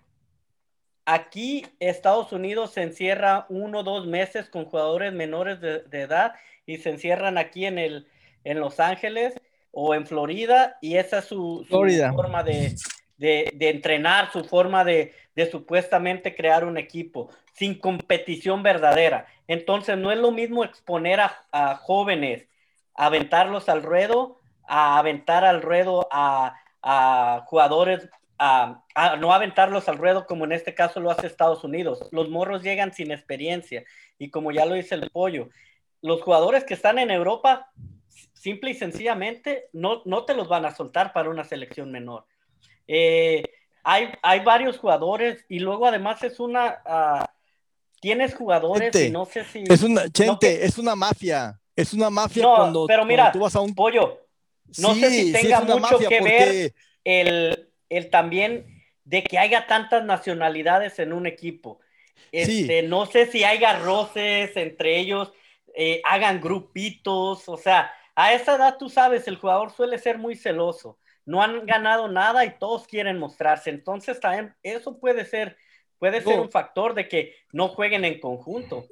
[1.07, 6.35] Aquí Estados Unidos se encierra uno o dos meses con jugadores menores de, de, edad
[6.67, 8.07] y se encierran aquí en, el,
[8.45, 9.35] en Los Ángeles
[9.71, 11.77] o en Florida y esa es su, su
[12.15, 12.75] forma de,
[13.19, 19.27] de, de, entrenar, su forma de, de supuestamente crear un equipo sin competición verdadera.
[19.47, 22.47] Entonces no es lo mismo exponer a, a jóvenes
[22.95, 29.99] aventarlos al ruedo a aventar al ruedo a, a jugadores, a, a, no aventarlos al
[29.99, 32.09] ruedo como en este caso lo hace Estados Unidos.
[32.13, 33.85] Los morros llegan sin experiencia
[34.19, 35.49] y como ya lo dice el pollo,
[36.03, 37.71] los jugadores que están en Europa,
[38.33, 42.27] simple y sencillamente, no, no te los van a soltar para una selección menor.
[42.87, 43.43] Eh,
[43.83, 46.83] hay, hay varios jugadores y luego además es una...
[46.85, 47.25] Uh,
[48.01, 49.65] tienes jugadores Chente, y no sé si...
[49.67, 51.59] Es una, no que, es una mafia.
[51.77, 53.75] Es una mafia no, cuando, pero mira, cuando tú vas a un...
[53.75, 54.21] pollo.
[54.79, 56.21] No sí, sé si tenga sí mucho que porque...
[56.21, 61.81] ver el, el, también de que haya tantas nacionalidades en un equipo.
[62.33, 62.87] Este, sí.
[62.89, 65.33] No sé si haya roces entre ellos,
[65.75, 70.37] eh, hagan grupitos, o sea, a esa edad tú sabes, el jugador suele ser muy
[70.37, 70.99] celoso.
[71.27, 73.71] No han ganado nada y todos quieren mostrarse.
[73.71, 75.57] Entonces, también eso puede ser,
[75.99, 78.87] puede ser un factor de que no jueguen en conjunto.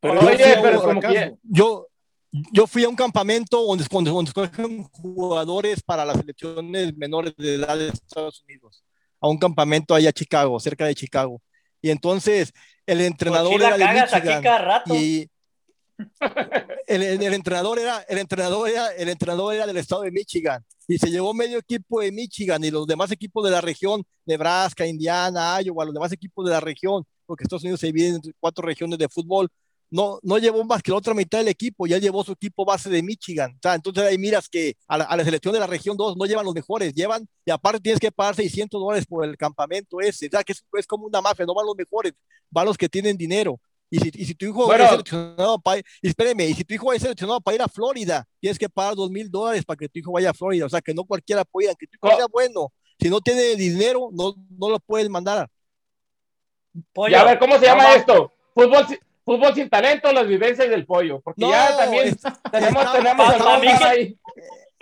[0.00, 1.88] Pero oye, pero como que yo,
[2.30, 7.54] yo fui a un campamento donde, donde, donde escogen jugadores para las selecciones menores de
[7.54, 8.84] edad de Estados Unidos.
[9.20, 11.40] A un campamento allá a Chicago, cerca de Chicago.
[11.80, 12.52] Y entonces
[12.84, 14.42] el entrenador pues era de Michigan.
[14.42, 14.94] Rato.
[14.94, 15.30] Y
[16.86, 20.64] el, el, el, entrenador era, el entrenador era, el entrenador era del estado de Michigan.
[20.88, 24.86] Y se llevó medio equipo de Michigan y los demás equipos de la región, Nebraska,
[24.86, 28.64] Indiana, Iowa, los demás equipos de la región, porque Estados Unidos se divide en cuatro
[28.64, 29.48] regiones de fútbol,
[29.90, 32.90] no, no llevó más que la otra mitad del equipo, ya llevó su equipo base
[32.90, 33.52] de Michigan.
[33.52, 36.16] O sea, entonces ahí miras que a la, a la, selección de la región 2
[36.16, 40.00] no llevan los mejores, llevan, y aparte tienes que pagar 600 dólares por el campamento
[40.00, 40.26] ese.
[40.26, 42.12] O sea, que es, es como una mafia, no van los mejores,
[42.50, 43.60] van los que tienen dinero.
[43.88, 46.74] Y si, y si tu hijo bueno, es seleccionado para y espéreme, y si tu
[46.74, 49.88] hijo es seleccionado para ir a Florida, tienes que pagar dos mil dólares para que
[49.88, 50.66] tu hijo vaya a Florida.
[50.66, 52.16] O sea, que no cualquiera pueda, que tu hijo oh.
[52.16, 52.72] sea bueno.
[52.98, 55.48] Si no tiene dinero, no, no lo puedes mandar.
[56.92, 58.32] Pollo, ya, a ver, ¿cómo se llama esto?
[58.54, 58.86] Fútbol,
[59.26, 61.20] fútbol sin talento, las vivencias del pollo.
[61.20, 62.16] Porque no, ya también es,
[62.50, 64.18] tenemos, está, tenemos está, que, ahí.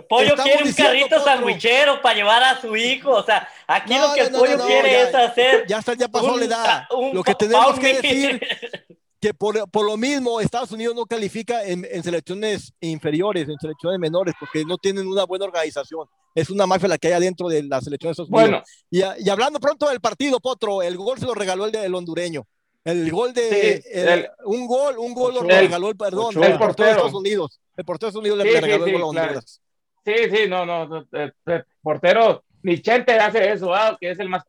[0.06, 3.10] Pollo quiere un carrito sandwichero para llevar a su hijo.
[3.10, 5.66] O sea, aquí no, lo que el pollo quiere ya, es hacer.
[5.66, 6.84] Ya, está, ya pasó la edad.
[7.12, 8.40] Lo que tenemos que decir
[9.20, 13.98] que por, por, lo mismo Estados Unidos no califica en, en, selecciones inferiores, en selecciones
[13.98, 16.06] menores, porque no tienen una buena organización.
[16.34, 18.50] Es una mafia la que hay adentro de la selección de Estados Unidos.
[18.50, 18.62] Bueno.
[18.90, 22.46] Y, y, hablando pronto del partido, Potro, el gol se lo regaló el, el hondureño.
[22.84, 26.36] El gol de sí, el, el, un gol, un gol Ochoa, lo regaló el perdón,
[26.36, 27.60] Ochoa, el portero de Estados Unidos.
[27.76, 29.60] El portero de Estados Unidos sí, le regaló sí, el gol a Honduras.
[30.04, 30.18] Claro.
[30.18, 34.28] Sí, sí, no, no, el, el portero, ni Chente hace eso, ah, que es el
[34.28, 34.44] más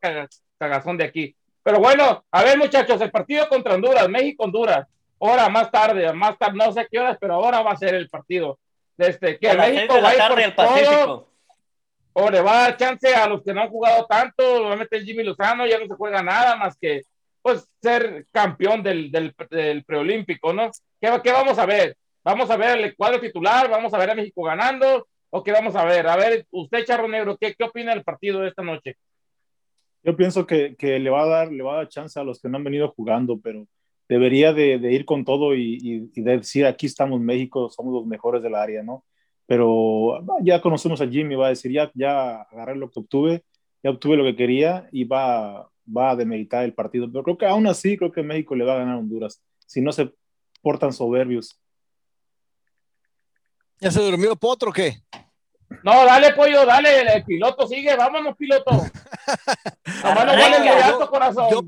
[0.58, 1.34] cagazón de aquí.
[1.62, 4.86] Pero bueno, a ver muchachos, el partido contra Honduras, México-Honduras,
[5.18, 8.08] hora más tarde, más tarde, no sé qué horas, pero ahora va a ser el
[8.10, 8.58] partido.
[8.96, 11.04] Desde que a México de la va a ir tarde por al Pacífico.
[11.04, 11.28] todo,
[12.12, 15.24] o le va a dar chance a los que no han jugado tanto, obviamente Jimmy
[15.24, 17.02] Lozano ya no se juega nada más que
[17.46, 20.68] pues ser campeón del, del, del preolímpico, ¿no?
[21.00, 21.96] ¿Qué, ¿Qué, vamos a ver?
[22.24, 23.70] ¿Vamos a ver el cuadro titular?
[23.70, 25.06] ¿Vamos a ver a México ganando?
[25.30, 26.08] ¿O qué vamos a ver?
[26.08, 28.96] A ver, usted, Charro Negro, ¿qué, qué opina del partido de esta noche?
[30.02, 32.40] Yo pienso que, que, le, va a dar, le va a dar chance a los
[32.40, 33.64] que no han venido jugando, pero
[34.08, 38.06] debería de, de ir con todo y, y, y, decir, aquí estamos México, somos los
[38.06, 39.04] mejores del área, ¿no?
[39.46, 43.44] Pero ya conocemos a Jimmy, va a decir, ya, ya agarré lo que obtuve,
[43.84, 47.10] ya obtuve lo que quería y va, va a demeritar el partido.
[47.10, 49.80] Pero creo que aún así, creo que México le va a ganar a Honduras, si
[49.80, 50.12] no se
[50.62, 51.60] portan soberbios.
[53.80, 55.02] ¿Ya se durmió Potro o qué?
[55.82, 58.70] No, dale, pollo, dale, el, el piloto sigue, vámonos, piloto.
[60.04, 61.48] Nomás no vale el alto corazón.
[61.50, 61.62] Yo,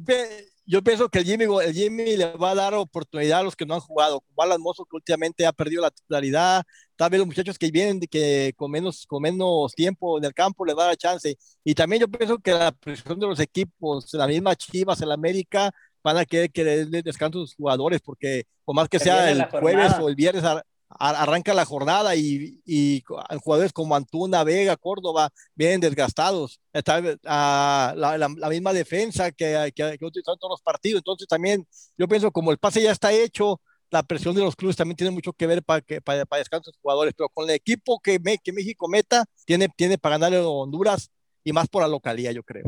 [0.69, 3.65] yo, pienso que el Jimmy, el Jimmy le va a dar oportunidad a los que
[3.65, 6.63] no han jugado, como Alan Mozo, que últimamente ha perdido la titularidad,
[6.95, 10.65] tal vez los muchachos que vienen que con menos, con menos tiempo en el campo
[10.65, 11.37] le va a dar chance.
[11.65, 15.73] Y también yo pienso que la presión de los equipos, la misma Chivas, el América,
[16.03, 19.45] van a querer que les descanso a sus jugadores, porque por más que sea el
[19.47, 20.45] jueves o el viernes,
[20.89, 23.03] arranca la jornada y, y,
[23.43, 26.61] jugadores como Antuna, Vega, Córdoba vienen desgastados.
[26.73, 31.01] Está uh, la, la, la, misma defensa que, que, que utilizan todos los partidos.
[31.01, 34.77] Entonces también yo pienso como el pase ya está hecho, la presión de los clubes
[34.77, 37.49] también tiene mucho que ver para que para, para descanso de los jugadores, pero con
[37.49, 41.11] el equipo que, me, que México meta, tiene, tiene para ganarle a Honduras
[41.45, 42.65] y más por la localía, yo creo.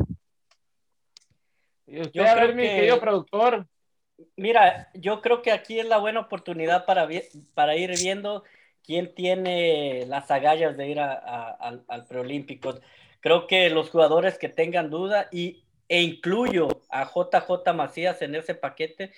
[1.85, 3.67] Y usted, yo a ver, mi querido productor,
[4.35, 7.07] Mira, yo creo que aquí es la buena oportunidad para,
[7.53, 8.43] para ir viendo
[8.83, 12.79] quién tiene las agallas de ir al, al, preolímpico.
[13.19, 18.55] Creo que los jugadores que tengan duda y, e incluyo a JJ Macías en ese
[18.55, 19.11] paquete,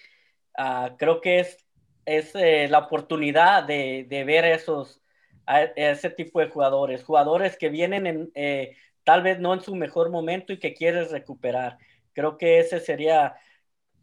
[0.57, 1.57] uh, creo que es,
[2.05, 5.01] es eh, la oportunidad de, de ver esos,
[5.45, 9.61] a, a, ese tipo de jugadores, jugadores que vienen en, eh, tal vez no en
[9.61, 11.77] su mejor momento y que quieres recuperar.
[12.13, 13.35] Creo que ese sería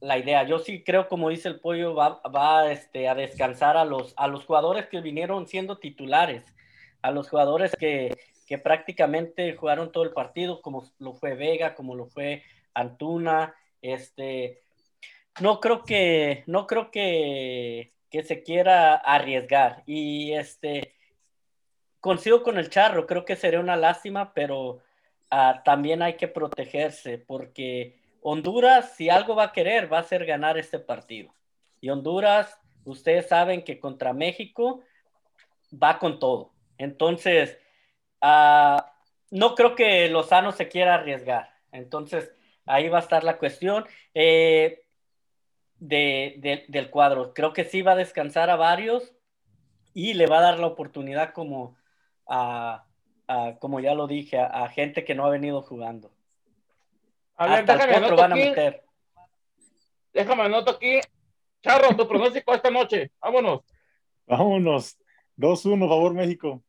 [0.01, 0.43] la idea.
[0.45, 4.27] Yo sí creo, como dice el pollo, va, va este, a descansar a los, a
[4.29, 6.45] los jugadores que vinieron siendo titulares.
[7.03, 11.95] a los jugadores que, que prácticamente jugaron todo el partido, como lo fue Vega, como
[11.95, 12.43] lo fue
[12.75, 14.63] Antuna, este,
[15.41, 19.85] no creo que, no creo que, que se quiera arriesgar.
[19.87, 20.95] Y este,
[22.01, 24.81] consigo con el charro, creo que sería una lástima, pero
[25.31, 30.27] ah, también hay que protegerse, porque Honduras, si algo va a querer, va a ser
[30.27, 31.35] ganar este partido.
[31.81, 34.83] Y Honduras, ustedes saben que contra México
[35.73, 36.53] va con todo.
[36.79, 37.59] Entonces,
[38.21, 38.93] ah,
[39.31, 41.55] no creo que Lozano se quiera arriesgar.
[41.73, 42.33] Entonces,
[42.67, 43.87] ahí va a estar la cuestión.
[44.15, 44.85] Eh,
[45.81, 47.35] de, del cuadro.
[47.35, 49.13] Creo que sí va a descansar a varios
[49.95, 51.77] y le va a dar la oportunidad como
[53.59, 56.13] como ya lo dije, a, gente que no ha venido jugando.
[57.41, 58.85] A ver, Hasta déjame van a meter.
[60.13, 61.01] Déjame anoto aquí.
[61.63, 63.13] Charro, tu pronóstico esta noche.
[63.19, 63.63] Vámonos.
[64.27, 64.99] Vámonos.
[65.39, 66.63] 2-1, favor, México.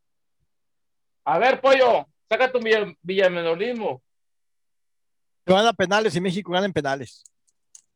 [1.25, 2.59] A ver, pollo, saca tu
[3.01, 4.01] villamenolismo.
[5.45, 7.25] Van a penales y México gana en penales.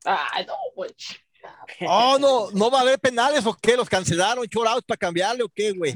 [0.04, 0.92] Ay, no, güey.
[1.88, 5.48] Oh, no, no va a haber penales o qué, los cancelaron, chorados para cambiarle o
[5.48, 5.94] qué, güey.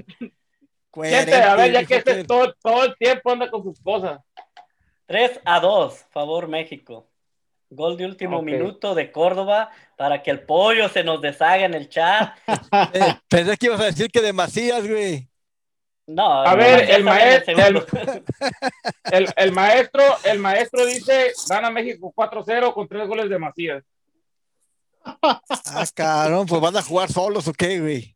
[0.93, 4.21] a ver, ya que este todo, todo, el tiempo anda con sus cosas.
[5.09, 7.09] 3 a 2, favor México.
[7.71, 11.89] Gol de último minuto de Córdoba para que el pollo se nos deshaga en el
[11.89, 12.37] chat.
[12.93, 15.27] Eh, pensé que ibas a decir que de Macías, güey.
[16.05, 17.55] No, a ver, el maestro,
[19.11, 23.83] el, el, maestro, el maestro dice, gana México 4-0 con tres goles de Macías.
[25.21, 28.15] Ah, cabrón, pues van a jugar solos o qué, güey.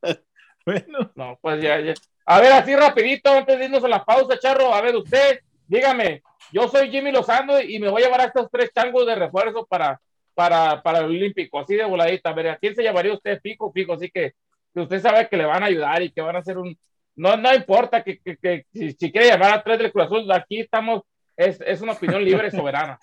[0.64, 1.12] Bueno.
[1.16, 1.94] No, pues ya, ya.
[2.26, 6.22] A ver, así rapidito, antes de irnos a la pausa, Charro, a ver, usted, dígame,
[6.54, 9.66] yo soy Jimmy Lozano y me voy a llevar a estos tres changos de refuerzo
[9.66, 10.00] para,
[10.36, 12.30] para, para el Olímpico, así de voladita.
[12.30, 13.42] A ver, ¿a quién se llamaría usted?
[13.42, 14.34] Pico, pico, así que,
[14.74, 16.78] que usted sabe que le van a ayudar y que van a hacer un,
[17.16, 20.60] no, no importa que, que, que si, quiere llamar a tres del Cruz Azul, aquí
[20.60, 21.02] estamos,
[21.36, 23.00] es, es una opinión libre y soberana.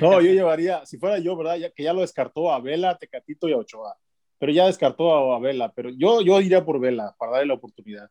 [0.00, 1.56] No, yo llevaría, si fuera yo, ¿verdad?
[1.56, 3.96] Ya, que ya lo descartó a Vela, Tecatito y a Ochoa.
[4.38, 5.70] Pero ya descartó a, Vela.
[5.72, 8.08] Pero yo, yo iría por Vela para darle la oportunidad.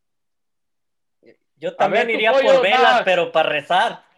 [1.58, 4.11] Yo también iría por Vela, pero para rezar.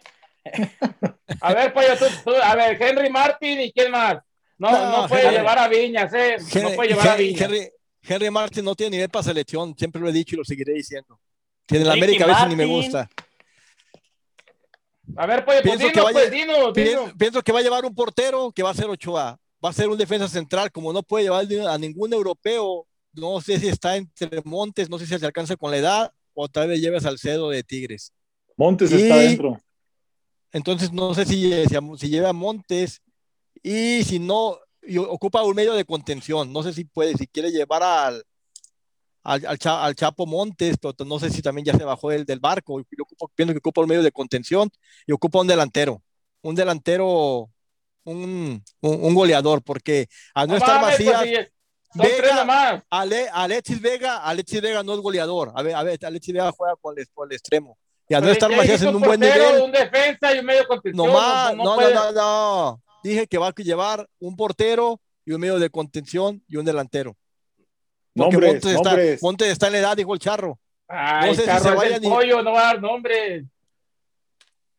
[1.41, 4.17] A ver, pollo, tú, a ver, Henry Martin y quién más.
[4.57, 6.37] No, no, puede llevar a Viñas, ¿eh?
[6.61, 7.49] no puede llevar a Viñas.
[8.01, 11.19] Henry Martin no tiene nivel para selección, siempre lo he dicho y lo seguiré diciendo.
[11.65, 13.09] Tiene la América a veces ni me gusta.
[15.15, 18.71] A ver, pues, pienso, que pues, Pienso, que va a llevar un portero que va
[18.71, 19.39] a ser Ochoa.
[19.63, 22.85] Va a ser un defensa central, como no puede llevar a ningún europeo.
[23.13, 26.49] No sé si está entre Montes, no sé si se alcanza con la edad, o
[26.49, 28.11] tal vez lleve a Salcedo de Tigres.
[28.57, 29.57] Montes está dentro.
[30.53, 33.01] Entonces no sé si, si, si lleva a Montes
[33.61, 36.53] y si no, y ocupa un medio de contención.
[36.53, 38.23] No sé si puede, si quiere llevar al,
[39.23, 42.79] al, Chapo Montes, pero no sé si también ya se bajó el del barco.
[42.79, 44.69] Yo ocupo, pienso que ocupa un medio de contención
[45.07, 46.01] y ocupa un delantero.
[46.41, 47.49] Un delantero,
[48.03, 51.19] un, un, goleador, porque al no, estar vacía.
[51.19, 55.53] Pues, Vega, Ale, Alexis Vega, Alexis Vega no es goleador.
[55.55, 57.77] A ver, a ver, Alexis Vega juega con el, con el extremo.
[58.07, 59.61] Y al no estar Macías en un buen nivel.
[59.61, 61.07] Un defensa y un medio contención.
[61.07, 65.41] No, más, no, no, no, no, dije que va a llevar un portero y un
[65.41, 67.15] medio de contención y un delantero.
[68.15, 70.59] Porque Montes, está, Montes, está, en la edad, dijo el charro.
[70.89, 72.07] no sé si se vaya ni...
[72.07, 73.45] pollo, no va a dar nombre.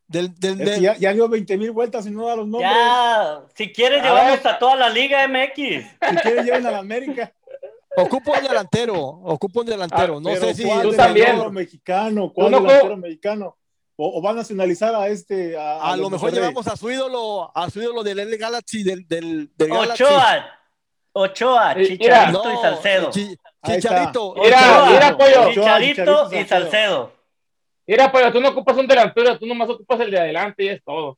[0.07, 0.81] Del, del, del...
[0.81, 2.71] Ya, ya, dio 20 mil vueltas y no da los nombres.
[2.71, 5.57] Ya, si quieres, llevamos a toda la Liga MX.
[5.57, 7.33] Si quieres, lleven a la América.
[7.97, 10.17] Ocupo un delantero, ocupo un delantero.
[10.17, 10.63] Ah, no sé si.
[10.63, 12.31] ¿Cuál delantero mexicano?
[12.33, 13.57] ¿Cuál delantero mexicano?
[13.97, 15.57] o, van a nacionalizar a este.
[15.57, 19.49] A, lo mejor llevamos a su ídolo, a su ídolo del L Galaxy, del, del,
[19.55, 20.59] del Ochoa.
[21.13, 23.09] Ochoa, Chicharito y Salcedo.
[23.09, 24.35] Chicharito.
[24.35, 25.49] Mira, mira, pollo.
[25.49, 27.13] Chicharito y Salcedo.
[27.87, 30.83] Mira, pollo, tú no ocupas un delantero, tú nomás ocupas el de adelante y es
[30.83, 31.17] todo.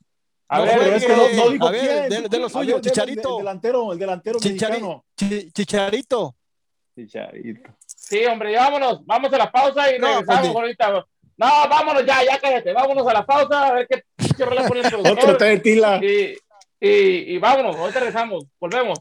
[0.50, 3.32] A ver, es que no, no a ver, de, de, lo suyo, Chicharito.
[3.32, 5.04] El, delantero, el delantero mexicano.
[5.18, 6.37] Chicharito.
[6.98, 7.70] Chicharito.
[7.86, 11.06] Sí, hombre, vámonos, vamos a la pausa y no, regresamos ahorita.
[11.38, 14.02] No, vámonos ya, ya cállate, vámonos a la pausa a ver qué,
[14.36, 16.00] qué pone el Otro té tila.
[16.04, 16.36] Y,
[16.80, 19.00] y, y vámonos, ahorita regresamos, volvemos.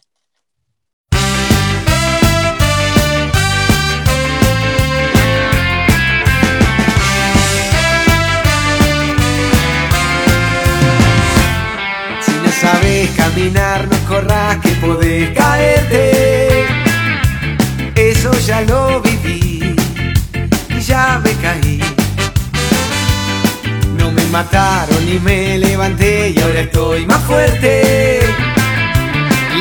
[24.36, 28.20] mataron y me levanté y ahora estoy más fuerte.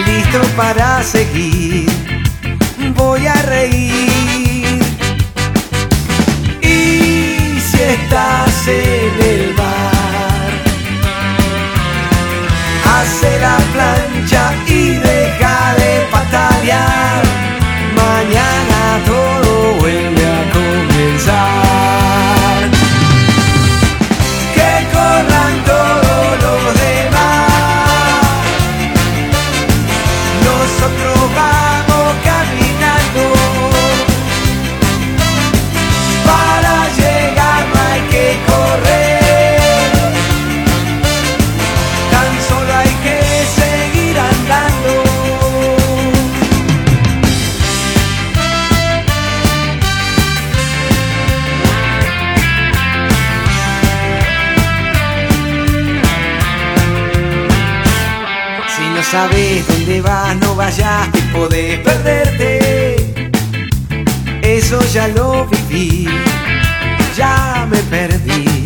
[0.05, 1.89] Listo para seguir,
[2.93, 4.83] voy a reír.
[6.61, 10.51] Y si estás en el bar,
[12.95, 17.23] hace la plancha y deja de patalear.
[18.03, 21.54] Mañana todo vuelve a comenzar.
[60.55, 63.21] No vayas, que podés perderte.
[64.41, 66.07] Eso ya lo viví,
[67.17, 68.65] ya me perdí.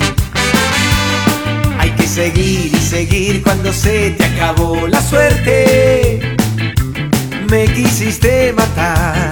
[1.79, 6.35] Hay que seguir y seguir cuando se te acabó la suerte.
[7.49, 9.28] Me quisiste matar,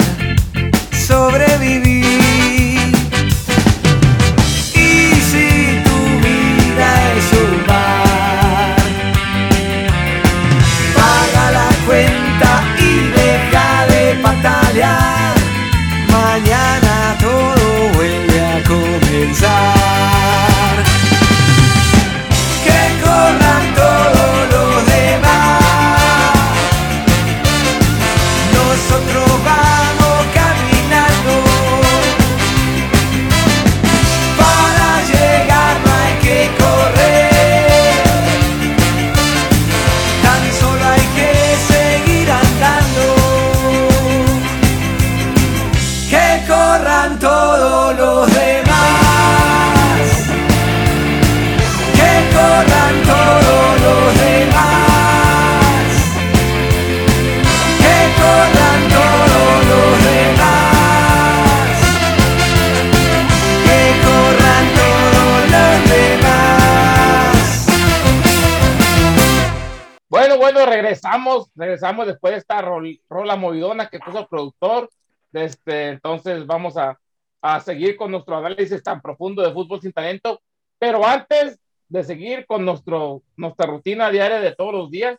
[73.48, 74.89] movidona que puso el productor.
[75.34, 76.98] Este, entonces vamos a,
[77.41, 80.39] a seguir con nuestro análisis tan profundo de fútbol sin talento.
[80.80, 85.18] Pero antes de seguir con nuestro, nuestra rutina diaria de todos los días,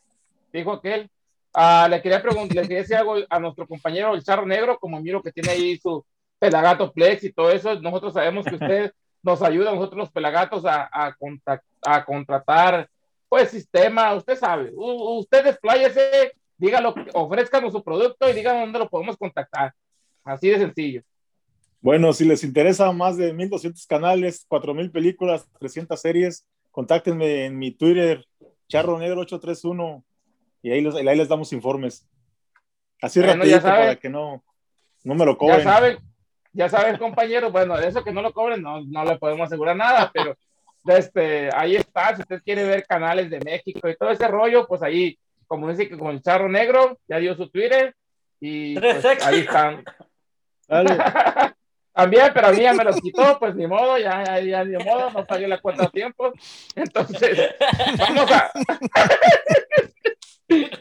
[0.52, 1.08] dijo aquel,
[1.54, 5.00] ah, le quería preguntar, le quería decir algo a nuestro compañero el Charro Negro, como
[5.00, 6.04] miro que tiene ahí su
[6.38, 7.80] pelagato Plex y todo eso.
[7.80, 12.88] Nosotros sabemos que usted nos ayuda, a nosotros los pelagatos, a, a, contact- a contratar
[13.28, 18.88] pues sistema, usted sabe, U- usted despláyese, dígalo, ofrezcanos su producto y digan dónde lo
[18.88, 19.72] podemos contactar.
[20.24, 21.02] Así de sencillo.
[21.80, 27.70] Bueno, si les interesa más de 1200 canales, 4000 películas, 300 series, contáctenme en mi
[27.70, 28.24] Twitter,
[28.68, 30.04] Charro Negro 831,
[30.60, 32.06] y ahí, los- ahí les damos informes.
[33.00, 33.80] Así Bueno, ya rapidito saben.
[33.80, 34.44] para que no,
[35.04, 35.62] no me lo Ya cobren.
[35.62, 35.98] saben,
[36.52, 39.76] ya saben, compañeros, bueno, de eso que no lo cobren, no, no le podemos asegurar
[39.76, 40.36] nada, pero
[40.86, 44.82] este, ahí está, si usted quiere ver canales de México y todo ese rollo, pues
[44.82, 45.16] ahí,
[45.48, 47.96] como dice que con el charro negro, ya dio su Twitter
[48.38, 49.84] y pues, ahí están.
[50.68, 50.96] Dale.
[51.92, 54.76] También, pero a mí ya me los quitó, pues ni modo, ya, ya, ya ni
[54.84, 56.32] modo, no pagué la cuenta a tiempo.
[56.76, 57.56] Entonces,
[57.98, 58.52] vamos a.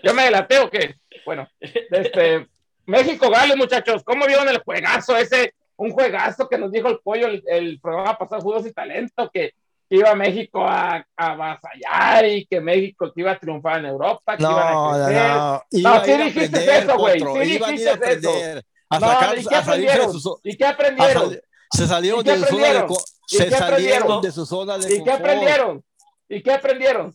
[0.04, 0.98] ¿Yo me delaté o qué?
[1.26, 2.46] Bueno, este,
[2.86, 5.56] México Gales, muchachos, ¿cómo vieron el juegazo ese?
[5.76, 9.56] Un juegazo que nos dijo el pollo el, el programa pasado, Juegos y Talento, que,
[9.90, 14.36] que iba México a, a avasallar y que México que iba a triunfar en Europa,
[14.38, 15.32] que iban No, a no, crecer.
[15.32, 15.64] no.
[15.72, 18.14] sí a dijiste aprender, eso, güey, sí Iban a ir a dijiste
[18.52, 18.62] eso.
[18.90, 20.22] A No, sacar, ¿y qué a salirse de aprendieron?
[20.22, 21.24] su, ¿Y qué a aprendieron?
[21.30, 21.42] sali-
[21.74, 22.88] se salieron ¿Y qué de su zona de
[23.28, 24.22] se qué salieron aprendieron?
[24.22, 25.86] de su zona de ¿Y qué aprendieron?
[26.30, 27.14] ¿Y qué aprendieron?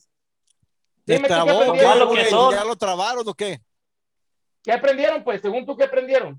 [1.05, 1.49] ¿Les Dime tú qué trabó?
[1.49, 2.55] ¿Qué, aprendieron, lo que son.
[2.55, 3.61] ¿Ya lo trabaron o qué?
[4.63, 5.41] ¿Qué aprendieron, pues?
[5.43, 6.35] Según tú, ¿qué aprendieron?
[6.35, 6.37] A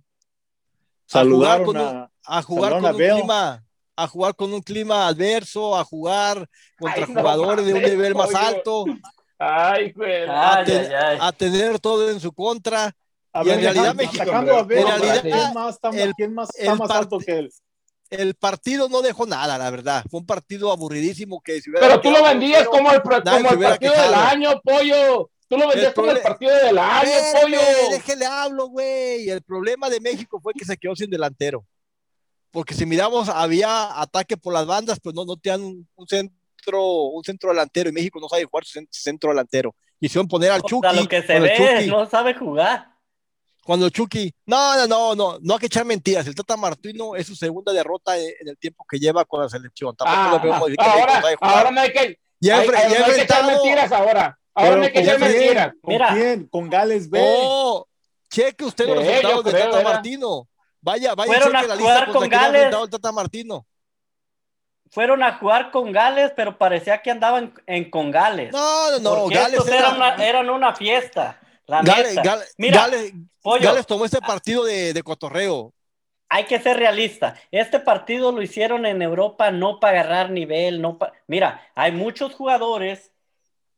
[1.23, 3.63] jugar Saludaron con un, a, jugar saludaron con un clima
[3.95, 6.47] a jugar con un clima adverso, a jugar
[6.79, 8.85] contra Ay, no jugadores de un nivel más alto,
[9.37, 10.23] Ay, güey.
[10.27, 11.17] a, Ay, te- ay, ay.
[11.21, 12.95] a tener todo en su contra.
[13.33, 16.33] a Y en realidad México, sacando a ver, en realidad, ¿quién más está, el- quién
[16.33, 17.51] más está más alto que él?
[18.09, 20.03] El partido no dejó nada, la verdad.
[20.09, 23.59] Fue un partido aburridísimo que si Pero tú lo vendías 1-0, como el, como el
[23.59, 25.29] partido del año, pollo.
[25.47, 27.09] Tú lo vendías El como el partido del año,
[27.41, 27.57] pollo.
[27.91, 29.29] déjele hablo, güey.
[29.29, 31.65] El problema de México fue que se quedó sin delantero.
[32.53, 36.83] Porque si miramos, había ataque por las bandas, pues no, no tenían un, un centro,
[36.85, 37.89] un centro delantero.
[37.89, 39.75] Y México no sabe jugar su cen- centro delantero.
[39.99, 40.87] Quisieron poner al O Chucky.
[40.87, 42.93] sea, lo que se ve, Chucky- no sabe jugar.
[43.65, 46.27] Cuando Chucky, no, no, no, no, no hay que echar mentiras.
[46.27, 49.49] El Tata Martino es su segunda derrota en en el tiempo que lleva con la
[49.49, 49.95] selección.
[49.95, 50.57] Tampoco Ah,
[50.91, 51.37] ahora, jugar.
[51.41, 54.39] ahora no hay que, Y ha hay- enfre- hay- no hay que echar mentiras ahora.
[54.53, 55.73] Ahora no hay que echar mentiras.
[55.81, 56.09] ¿Con Mira.
[56.13, 56.47] quién?
[56.49, 57.19] Con Gales B.
[57.23, 57.87] Oh,
[58.29, 59.89] cheque usted los resultados de Tata era.
[59.89, 60.47] Martino.
[60.83, 62.73] Vaya, vaya, Fueron a la jugar lista con Gales.
[62.73, 63.65] el Tata Martino.
[64.91, 68.51] Fueron a jugar con Gales, pero parecía que andaban en con Gales.
[68.51, 71.39] No, no, no, Porque Gales estos era- eran, una, eran una fiesta.
[71.65, 72.21] La Gales, neta.
[72.23, 75.73] Gales- Mira, Gales- Pollo, Gales tomó este partido de, de cotorreo.
[76.29, 77.35] hay que ser realista.
[77.51, 82.33] Este partido lo hicieron en Europa no para agarrar nivel, no pa- Mira, hay muchos
[82.33, 83.11] jugadores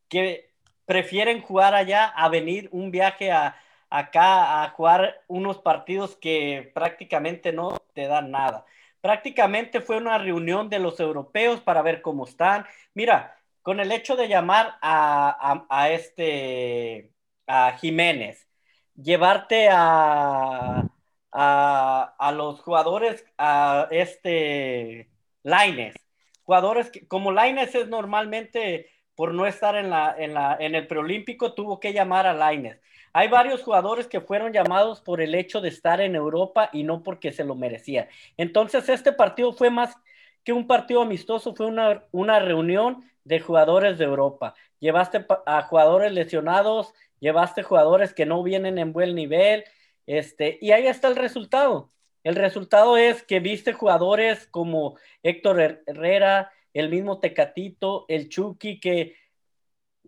[0.10, 0.54] que
[0.86, 3.56] prefieren jugar allá a venir un viaje a
[3.90, 8.66] acá a jugar unos partidos que prácticamente no te dan nada.
[9.02, 12.66] Prácticamente fue una reunión de los europeos para ver cómo están.
[12.94, 17.12] Mira, con el hecho de llamar a, a- este
[17.48, 18.48] a Jiménez,
[18.96, 20.88] llevarte a,
[21.32, 25.10] a, a, los jugadores, a este
[25.44, 25.96] Laines,
[26.44, 30.88] jugadores que, como Laines es normalmente por no estar en, la, en, la, en el
[30.88, 32.80] preolímpico, tuvo que llamar a Laines.
[33.18, 37.02] Hay varios jugadores que fueron llamados por el hecho de estar en Europa y no
[37.02, 38.10] porque se lo merecía.
[38.36, 39.96] Entonces, este partido fue más
[40.44, 44.54] que un partido amistoso, fue una, una reunión de jugadores de Europa.
[44.82, 49.64] Llevaste a jugadores lesionados, llevaste jugadores que no vienen en buen nivel,
[50.06, 51.92] este, y ahí está el resultado.
[52.22, 59.16] El resultado es que viste jugadores como Héctor Herrera, el mismo Tecatito, el Chucky, que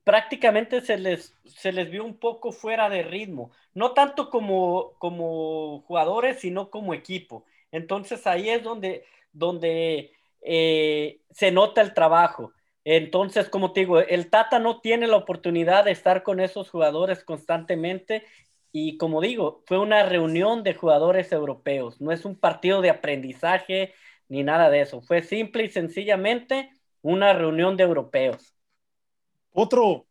[0.07, 5.81] prácticamente se les, se les vio un poco fuera de ritmo, no tanto como, como
[5.81, 7.43] jugadores, sino como equipo.
[7.73, 9.03] Entonces ahí es donde,
[9.33, 12.53] donde eh, se nota el trabajo.
[12.85, 17.25] Entonces, como te digo, el Tata no tiene la oportunidad de estar con esos jugadores
[17.25, 18.23] constantemente
[18.71, 23.93] y como digo, fue una reunión de jugadores europeos, no es un partido de aprendizaje
[24.29, 26.69] ni nada de eso, fue simple y sencillamente
[27.01, 28.56] una reunión de europeos.
[29.59, 30.05] Otro,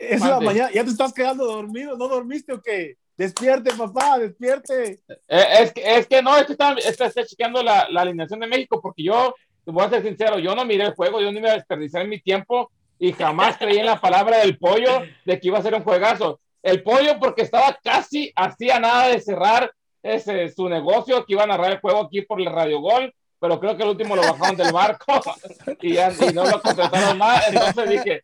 [0.00, 2.96] es la mañana, ya te estás quedando dormido, ¿no dormiste o qué?
[3.16, 5.00] Despierte, papá, despierte.
[5.28, 8.48] Eh, es, que, es que no, es que está, está, chequeando la, la, alineación de
[8.48, 9.32] México, porque yo,
[9.64, 12.08] te voy a ser sincero, yo no miré el juego, yo no iba a desperdiciar
[12.08, 15.74] mi tiempo y jamás creí en la palabra del pollo de que iba a ser
[15.74, 16.40] un juegazo.
[16.60, 19.70] El pollo, porque estaba casi hacía nada de cerrar
[20.02, 23.14] ese, su negocio, que iba a narrar el juego aquí por el Radio Gol,
[23.44, 25.20] pero creo que el último lo bajaron del barco
[25.82, 27.46] y, ya, y no lo contrataron más.
[27.48, 28.20] Entonces dije,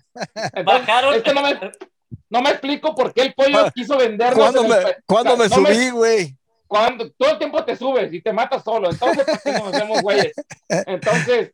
[0.64, 1.12] bajaron.
[1.12, 1.60] Este no, me,
[2.30, 4.38] no, me, explico por qué el pollo quiso vendernos.
[4.38, 6.38] ¿Cuándo me, ¿cuándo me no subí, güey?
[6.66, 10.00] Cuando todo el tiempo te subes y te matas solo, entonces ¿por qué nos hacemos
[10.00, 10.32] güeyes?
[10.70, 11.52] Entonces,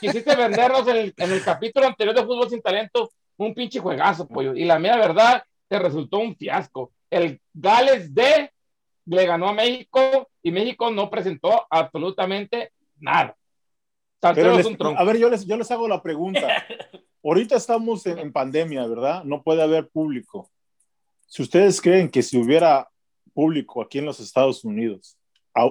[0.00, 4.26] quisiste vendernos en el, en el, capítulo anterior de Fútbol Sin Talento un pinche juegazo,
[4.26, 4.52] pollo.
[4.52, 6.90] Y la mía verdad, te resultó un fiasco.
[7.08, 8.50] El Gales D
[9.04, 13.36] le ganó a México y México no presentó absolutamente nada.
[14.22, 16.48] Les, a ver, yo les, yo les hago la pregunta.
[17.24, 19.24] Ahorita estamos en, en, pandemia, ¿verdad?
[19.24, 20.50] No puede haber público.
[21.26, 22.88] Si ustedes creen que si hubiera
[23.34, 25.18] público aquí en los Estados Unidos,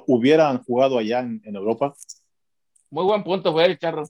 [0.07, 1.95] hubieran jugado allá en, en Europa.
[2.89, 4.03] Muy buen punto, güey, Charro.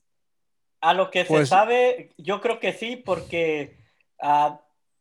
[0.82, 3.78] A lo que pues, se sabe, yo creo que sí, porque
[4.22, 4.56] uh,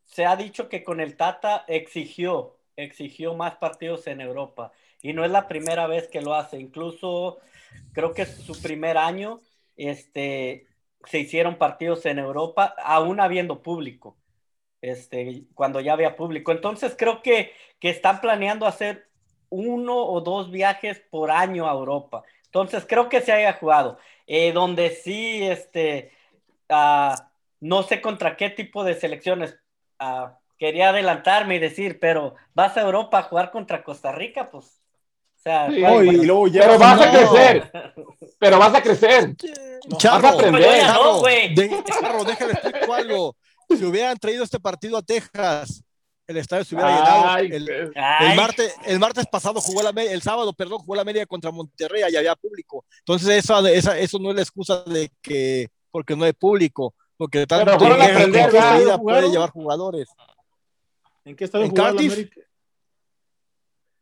[0.05, 4.73] se ha dicho que con el Tata exigió, exigió más partidos en Europa.
[5.05, 6.59] Y no es la primera vez que lo hace.
[6.59, 7.39] Incluso
[7.93, 9.43] creo que su primer año,
[9.77, 10.67] este,
[11.05, 14.17] se hicieron partidos en Europa, aún habiendo público,
[14.81, 16.53] este, cuando ya había público.
[16.53, 19.11] Entonces creo que, que están planeando hacer
[19.51, 22.23] uno o dos viajes por año a Europa.
[22.47, 23.99] Entonces creo que se haya jugado.
[24.27, 26.13] Eh, donde sí, este,
[26.71, 27.15] uh,
[27.61, 29.59] no sé contra qué tipo de selecciones.
[30.01, 30.29] Uh,
[30.59, 34.81] quería adelantarme y decir, pero vas a Europa a jugar contra Costa Rica, pues
[35.45, 37.05] sea, sí, no, y luego ya pero vas no.
[37.05, 37.72] a crecer.
[38.38, 39.36] Pero vas a crecer.
[39.99, 40.80] Charro, vas a aprender.
[40.80, 42.55] Charro, de, Charro, déjale
[42.92, 43.36] algo.
[43.68, 45.82] Si hubieran traído este partido a Texas,
[46.26, 47.70] el estadio se hubiera ay, llenado.
[47.70, 51.51] El, el, martes, el martes pasado jugó la el sábado, perdón, jugó la media contra
[51.51, 52.84] Monterrey y había público.
[53.01, 57.47] Entonces, esa, esa, eso no es la excusa de que porque no hay público, porque
[57.47, 58.51] tanto pero aprender,
[59.01, 60.09] puede llevar jugadores.
[61.24, 62.40] ¿En qué estadio jugó América?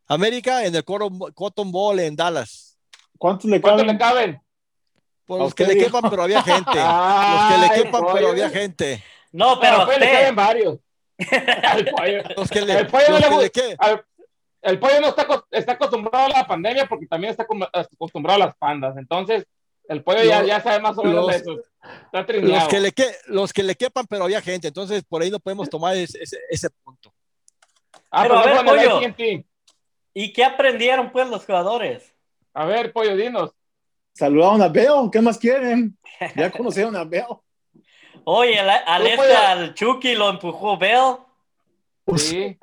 [0.06, 2.78] América en el Cotton Bowl en Dallas.
[3.18, 3.94] ¿Cuántos le ¿Cuánto caben?
[3.94, 4.42] le caben?
[5.24, 6.78] Por los que le quepan, pero había gente.
[6.78, 9.04] los que le quepan, pero había gente.
[9.32, 10.78] No, pero no, le caben varios.
[11.18, 12.22] el pollo.
[12.36, 13.76] Los que le, el pollo, los no, que le, que...
[13.78, 14.04] al,
[14.62, 18.56] el pollo no está, está acostumbrado a la pandemia porque también está acostumbrado a las
[18.56, 18.96] pandas.
[18.96, 19.44] Entonces,
[19.88, 21.60] el pollo ya, ya sabe más o menos los, de eso.
[22.06, 24.68] Está los, que le que, los que le quepan, pero había gente.
[24.68, 27.12] Entonces, por ahí no podemos tomar ese, ese, ese punto.
[28.10, 29.00] Ah, pero, pero a ver, pollo.
[30.14, 32.14] ¿Y qué aprendieron pues los jugadores?
[32.54, 33.50] A ver, pollo, dinos.
[34.12, 35.96] Saludaron a Beo, ¿qué más quieren?
[36.36, 37.42] Ya conocieron a Beo.
[38.24, 41.26] Oye, al, al, este, al Chucky lo empujó Beo.
[42.16, 42.58] Sí.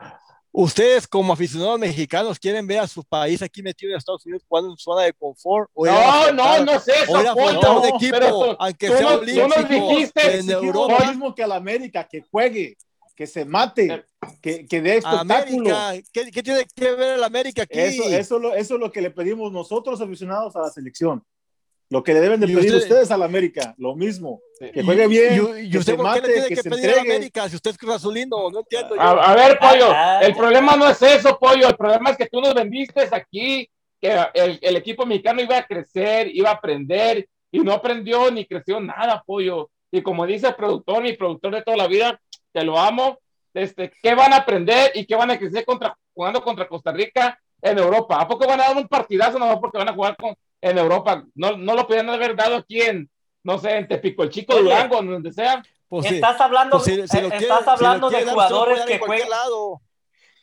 [0.52, 4.72] ¿Ustedes como aficionados mexicanos quieren ver a su país aquí metido en Estados Unidos jugando
[4.72, 5.70] en zona de confort?
[5.74, 7.12] O no, no, no sé eso.
[7.12, 10.98] O no, un equipo, tú, aunque tú sea no, olímpico, dijiste, en Europa.
[11.00, 12.78] Lo mismo que al América, que juegue,
[13.20, 14.06] que se mate,
[14.42, 15.76] que, que dé espectáculo.
[15.76, 17.78] América, ¿qué, ¿qué, tiene que ver el América aquí?
[17.78, 21.22] Eso, eso, lo, eso es lo que le pedimos nosotros aficionados a la selección.
[21.90, 24.40] Lo que le deben de pedir usted, ustedes al América, lo mismo.
[24.58, 26.70] Que juegue bien, y, y, usted que por mate, qué le tiene que, que, se
[26.70, 27.12] pedir entregue.
[27.12, 28.50] a América si usted es Cruz Azulino?
[28.52, 28.96] No entiendo.
[28.96, 29.02] Yo.
[29.02, 31.68] A, a, ver, Pollo, el problema no es eso, Pollo.
[31.68, 35.68] El problema es que tú nos vendiste aquí que el, el equipo mexicano iba a
[35.68, 39.70] crecer, iba a aprender, y no aprendió ni creció nada, Pollo.
[39.92, 42.18] Y como dice el productor, mi productor de toda la vida,
[42.52, 43.20] te lo amo,
[43.54, 47.40] este, qué van a aprender y qué van a crecer contra, jugando contra Costa Rica
[47.62, 48.20] en Europa.
[48.20, 51.24] ¿A poco van a dar un partidazo no porque van a jugar con, en Europa?
[51.36, 53.10] No, no lo podían haber dado aquí en,
[53.44, 55.64] no sé, en Tepico, el Chico Durango, donde sea.
[55.88, 59.30] Pues estás hablando, pues si, si estás hablando de jugadores que juegan.
[59.30, 59.82] Lado.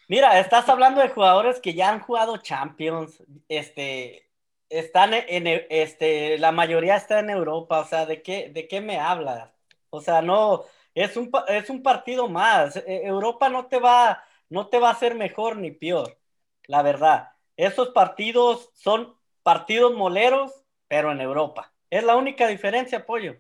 [0.09, 4.29] Mira, estás hablando de jugadores que ya han jugado Champions, este,
[4.69, 8.99] están en, este, la mayoría está en Europa, o sea, ¿de qué, de qué me
[8.99, 9.51] hablas?
[9.91, 10.65] O sea, no,
[10.97, 12.77] es un, es un partido más.
[12.77, 16.19] E, Europa no te va, no te va a hacer mejor ni peor,
[16.67, 17.33] la verdad.
[17.57, 20.53] Esos partidos son partidos moleros,
[20.89, 21.73] pero en Europa.
[21.91, 23.37] Es la única diferencia, Pollo.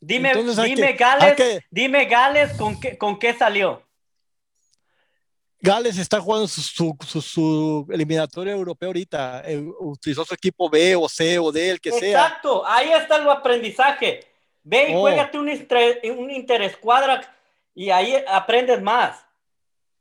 [0.00, 3.82] Dime, dime Gales, dime Gales con qué, con qué salió.
[5.60, 6.62] Gales está jugando su,
[7.04, 9.42] su, su, eliminatorio europeo ahorita.
[9.44, 12.26] Eh, utilizó su equipo B o C o D, el que sea.
[12.26, 14.27] Exacto, ahí está el aprendizaje.
[14.68, 15.00] Ve y oh.
[15.00, 15.48] juégate un,
[16.18, 17.22] un interescuadra
[17.74, 19.24] y ahí aprendes más.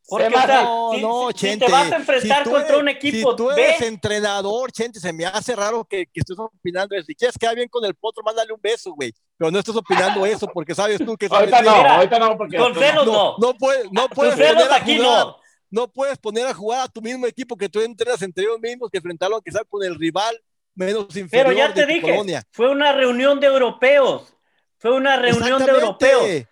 [0.10, 3.32] Porque, o sea, no, si, no, Chente, te vas a enfrentar contra un equipo.
[3.32, 7.06] Si tú eres entrenador, Chente, se me hace raro que, que estés opinando eso.
[7.06, 9.14] Si quieres quedar bien con el potro, mándale un beso, güey.
[9.38, 11.52] Pero no estás opinando eso porque sabes tú que sabes.
[11.52, 12.58] Ahorita no, ahorita no, porque.
[12.58, 13.14] Con celos no.
[13.14, 15.00] No, no puedes, no puedes poner a jugar.
[15.00, 15.38] No.
[15.70, 15.88] no.
[15.90, 18.98] puedes poner a jugar a tu mismo equipo que tú entrenas entre ellos mismos que
[18.98, 20.42] enfrentarlo aunque sea con el rival
[20.74, 21.48] menos inferior.
[21.48, 24.37] Pero ya te dije, fue una reunión de europeos.
[24.78, 26.48] Fue una reunión de europeos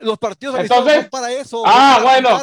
[0.00, 1.62] los partidos entonces, son para eso.
[1.66, 2.42] Ah, bueno,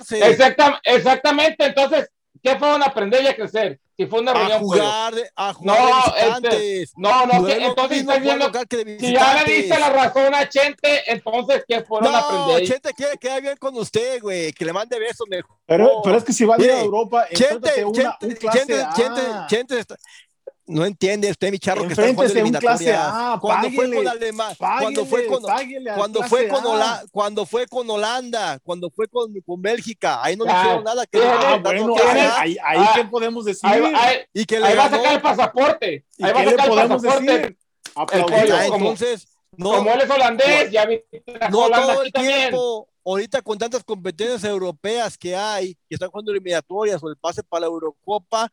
[0.83, 1.65] exactamente.
[1.65, 2.09] Entonces,
[2.41, 3.79] ¿qué fueron a aprender y a crecer?
[3.95, 4.57] Si fue una reunión.
[4.57, 5.79] A jugar, a jugar
[6.41, 8.51] no, este, no, no, entonces estás viendo.
[8.99, 12.67] Si ya le diste la razón a Chente, entonces, ¿qué fueron a aprender?
[12.67, 15.57] Chente quiere quedar bien con usted, güey, que le mande besos mejor.
[15.67, 19.21] Pero, pero es que si va a ir a Europa, Chente, una, Chente, Chente, Chente,
[19.47, 19.97] Chente, está,
[20.71, 23.37] no entiende usted, mi charro, que está jugando eliminatoria.
[23.41, 25.41] cuando fue con Alemania, cuando fue con,
[25.95, 30.45] cuando fue con Holanda, cuando fue con Holanda, cuando fue con, con Bélgica, ahí no
[30.45, 31.05] le hicieron nada.
[31.05, 31.95] Que ah, bueno,
[32.37, 33.69] ahí, ahí, ah, qué podemos decir.
[33.69, 36.05] Ahí, y que le va a sacar el pasaporte.
[36.21, 37.57] Ahí va a sacar el pasaporte.
[38.71, 41.01] entonces, no, como él es holandés, ya vi.
[41.51, 42.87] No todo el tiempo.
[43.03, 47.61] Ahorita con tantas competencias europeas que hay, que están jugando eliminatorias o el pase para
[47.61, 48.47] la Eurocopa,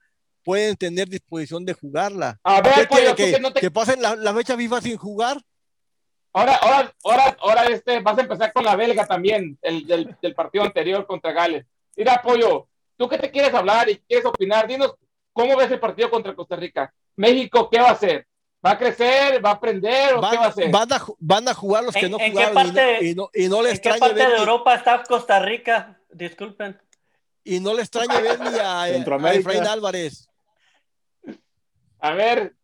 [0.45, 2.39] pueden tener disposición de jugarla.
[2.43, 5.39] A ver, pues, que, que, pasen la, la, fecha FIFA sin jugar.
[6.33, 10.35] Ahora, ahora, ahora, ahora este, vas a empezar con la belga también, el del, del
[10.35, 11.67] partido anterior contra Gales.
[11.97, 14.95] Mira, Pollo, tú que te quieres hablar y quieres opinar, dinos
[15.33, 16.93] cómo ves el partido contra Costa Rica.
[17.17, 18.27] México, ¿qué va a hacer?
[18.65, 19.45] ¿Va a crecer?
[19.45, 20.15] ¿Va a aprender?
[20.15, 20.71] ¿O qué va a hacer?
[20.71, 23.75] Van a, van a jugar los que no jugaron parte, y, no, y, no, les
[23.75, 25.99] ¿En qué parte de Europa está Costa Rica?
[26.11, 26.81] Disculpen.
[27.45, 28.91] Y no le extraña ver ni a, a
[29.35, 30.28] Efraín Álvarez.
[32.01, 32.55] A ver,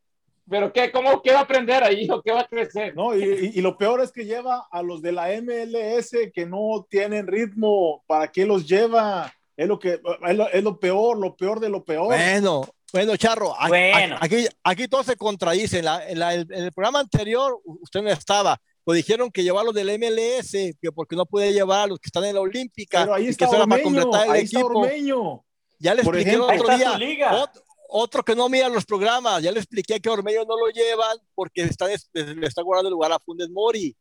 [0.49, 2.95] pero qué, cómo, qué va a aprender ahí o qué va a crecer?
[2.95, 6.87] No, y, y, lo peor es que lleva a los de la MLS que no
[6.89, 8.05] tienen ritmo.
[8.07, 9.33] ¿Para qué los lleva?
[9.57, 12.07] Es lo que es lo, es lo peor, lo peor de lo peor.
[12.07, 12.63] Bueno,
[12.93, 15.81] bueno, Charro, aquí, aquí, todo se contradice.
[15.81, 20.53] En, la, en, el programa anterior usted no estaba, pues dijeron que llevarlo del MLS,
[20.81, 23.01] que porque no puede llevar a los que están en la Olímpica.
[23.01, 25.45] Pero ahí está Ormeño, ahí está Ormeño.
[25.81, 26.93] Ya les expliqué otro día.
[27.33, 27.64] Otro
[28.25, 31.87] que no mira los programas, ya le expliqué que Ormeño no lo llevan porque está,
[31.87, 33.97] le está guardando el lugar a Fundes Mori.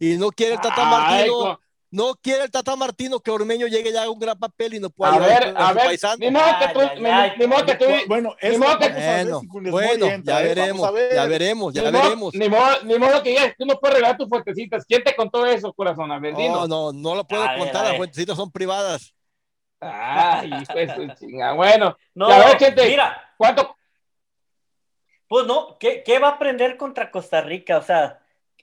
[0.00, 1.60] Y no quiere el Tata Martino,
[1.90, 4.90] no quiere el Tata Martino que Ormeño llegue ya a un gran papel y no
[4.90, 6.80] pueda a ver, a, ver, Ni modo que tú,
[7.38, 11.82] ni modo que tú, bueno, ni modo que, bueno, bueno ya veremos, ya veremos, ya
[11.90, 12.34] veremos.
[12.34, 14.84] Ni modo, ni modo que ya, tú no puedes regalar tus fuentecitas.
[14.84, 16.12] ¿Quién te contó eso, corazón?
[16.12, 19.14] A ver, no, no, no lo puedo contar, las fuentecitas son privadas.
[19.80, 21.52] Ay, pues chinga.
[21.52, 23.76] Bueno, no, gente, mira, ¿cuánto?
[25.28, 27.78] Pues no, ¿qué, ¿qué, va a aprender contra Costa Rica?
[27.78, 28.20] O sea,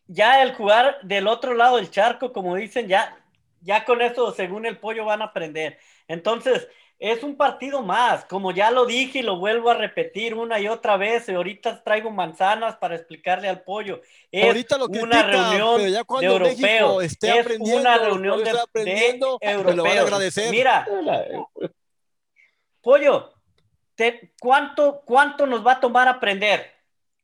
[0.07, 3.18] ya el jugar del otro lado del charco, como dicen, ya,
[3.61, 5.80] ya con eso, según el pollo, van a aprender.
[6.07, 10.59] Entonces, es un partido más, como ya lo dije y lo vuelvo a repetir una
[10.59, 11.27] y otra vez.
[11.27, 14.01] Y ahorita traigo manzanas para explicarle al pollo.
[14.31, 17.03] Es ahorita lo una reunión de europeos.
[17.03, 18.53] es una reunión de,
[18.85, 20.37] de europeos.
[20.49, 20.87] Mira,
[22.81, 23.33] pollo,
[23.95, 26.73] te, ¿cuánto, ¿cuánto nos va a tomar aprender?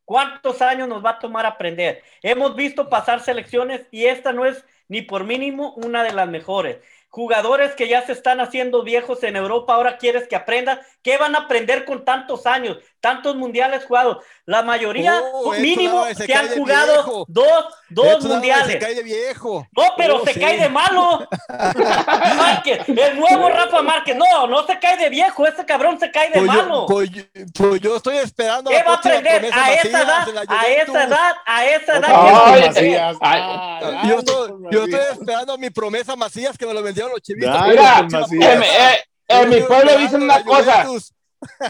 [0.04, 2.04] ¿Cuántos años nos va a tomar aprender?
[2.22, 6.80] Hemos visto pasar selecciones y esta no es ni por mínimo una de las mejores
[7.12, 10.80] jugadores que ya se están haciendo viejos en Europa, ahora quieres que aprendan.
[11.04, 14.24] ¿Qué van a aprender con tantos años, tantos mundiales jugados?
[14.46, 18.68] La mayoría, oh, mínimo, se, han jugado dos, dos mundiales.
[18.68, 19.68] Se cae de viejo.
[19.76, 21.28] No, pero oh, se cae de malo.
[22.38, 24.16] Márquez, el nuevo Rafa Márquez.
[24.16, 26.86] No, no se cae de viejo, ese cabrón se cae de pues malo.
[26.88, 27.10] Pues,
[27.54, 28.72] pues, yo estoy esperando.
[28.72, 30.28] ¿Qué va a aprender a esa edad?
[30.48, 34.08] A esa edad, a esa edad.
[34.08, 37.62] yo, estoy, yo estoy esperando mi promesa Macías que me lo vendió los chivitos.
[37.68, 40.86] Mira, en, eh, en mi pueblo dicen una cosa,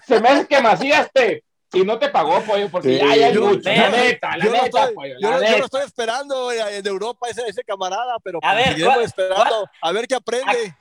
[0.08, 2.98] se me hace que Macías te, y no te pagó, pollo, porque Sí.
[2.98, 5.30] ya, ya es Yo- mucho, la yo- neta, la Yo lo, neta, estoy, pollo, yo,
[5.32, 8.94] la lo- estoy esperando eh, en Europa, ese, ese camarada, pero A pues, ver, seguiremos
[8.96, 10.76] ¿cuál- esperando a ver qué aprende.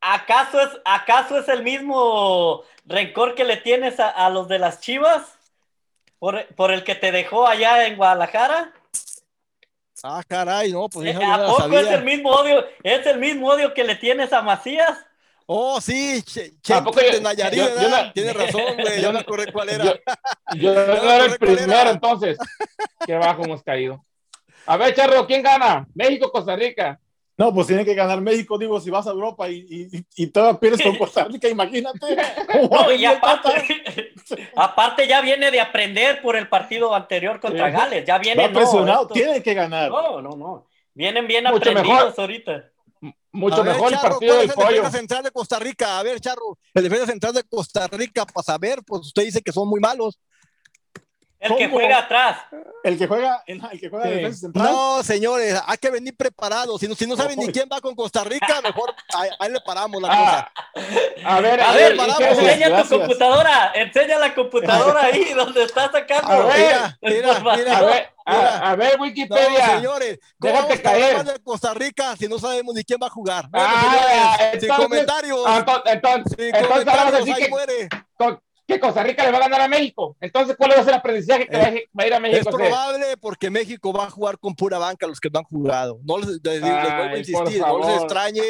[0.00, 4.80] ¿Acaso es, ¿Acaso es el mismo rencor que le tienes a, a los de las
[4.80, 5.22] Chivas?
[6.18, 8.72] ¿Por, por el que te dejó allá en Guadalajara?
[10.02, 11.94] Ah, caray, no, pues Eh, yo ¿A no poco es sabía.
[11.94, 12.64] el mismo odio?
[12.82, 14.98] ¿Es el mismo odio que le tienes a Macías?
[15.46, 18.96] Oh, sí, Che- ¿A poco Chente yo- de Nayarit, yo- yo no- Tienes razón, güey,
[18.96, 19.84] yo ya me no- acordé cuál era.
[19.84, 19.94] Yo,
[20.56, 21.90] yo no me era el primero, era.
[21.90, 22.36] entonces.
[23.06, 24.04] Qué bajo hemos caído.
[24.66, 25.86] A ver, Charro, ¿quién gana?
[25.94, 26.98] México, Costa Rica.
[27.38, 30.58] No, pues tiene que ganar México, digo, si vas a Europa y, y, y- todavía
[30.58, 32.16] pierdes con Costa Rica, imagínate.
[32.50, 33.48] ¿Cómo va a No, y aparte,
[34.56, 37.70] aparte ya viene de aprender por el partido anterior contra.
[37.70, 38.04] Gales.
[38.06, 39.90] Ya viene, Va no, presionado, esto- tiene que ganar.
[39.90, 40.66] no, no, no.
[40.94, 42.14] Vienen bien Mucho aprendidos mejor.
[42.20, 42.64] ahorita.
[43.32, 44.68] Mucho ver, mejor el partido ¿cuál del pollo.
[44.68, 45.98] defensa central de Costa Rica?
[45.98, 49.52] A ver, Charro, el defensa central de Costa Rica, para saber, pues usted dice que
[49.52, 50.18] son muy malos.
[51.46, 52.38] El que juega atrás.
[52.84, 54.10] El que juega, el, el que juega Sí.
[54.12, 54.66] defensa central.
[54.72, 56.80] No, señores, hay que venir preparados.
[56.80, 59.60] Si no, si no saben ni quién va con Costa Rica, mejor ahí, ahí le
[59.60, 60.52] paramos la cosa.
[61.24, 62.20] Ah, a ver, A a ver, ver, paramos.
[62.20, 62.88] ¿y qué- enseña gracias.
[62.90, 63.72] tu computadora.
[63.74, 66.28] Enseña la computadora ahí donde está sacando.
[66.32, 67.78] A ver, Mira, mira, mira.
[67.78, 69.66] a ver, a, a ver, No, Wikipedia.
[69.76, 71.24] señores, ¿cómo Déjate caer.
[71.24, 73.48] de Costa Rica si no sabemos ni quién va a jugar?
[73.50, 75.40] Bueno, Ah, señores, sin entonces- comentarios.
[75.46, 77.88] Ah, ento- entonces, sin entonces comentarios, decir ahí que, muere.
[78.16, 80.16] co- que Costa Rica le va a ganar a México.
[80.20, 82.48] Entonces, ¿cuál va a ser el aprendizaje que Eh, va a- ir a Es México?
[82.48, 82.68] a hacer?
[82.68, 86.00] probable porque México va a jugar con pura banca los que no han jugado.
[86.04, 88.42] No les, les- les vuelvo a Ay, insistir, por no les extrañe,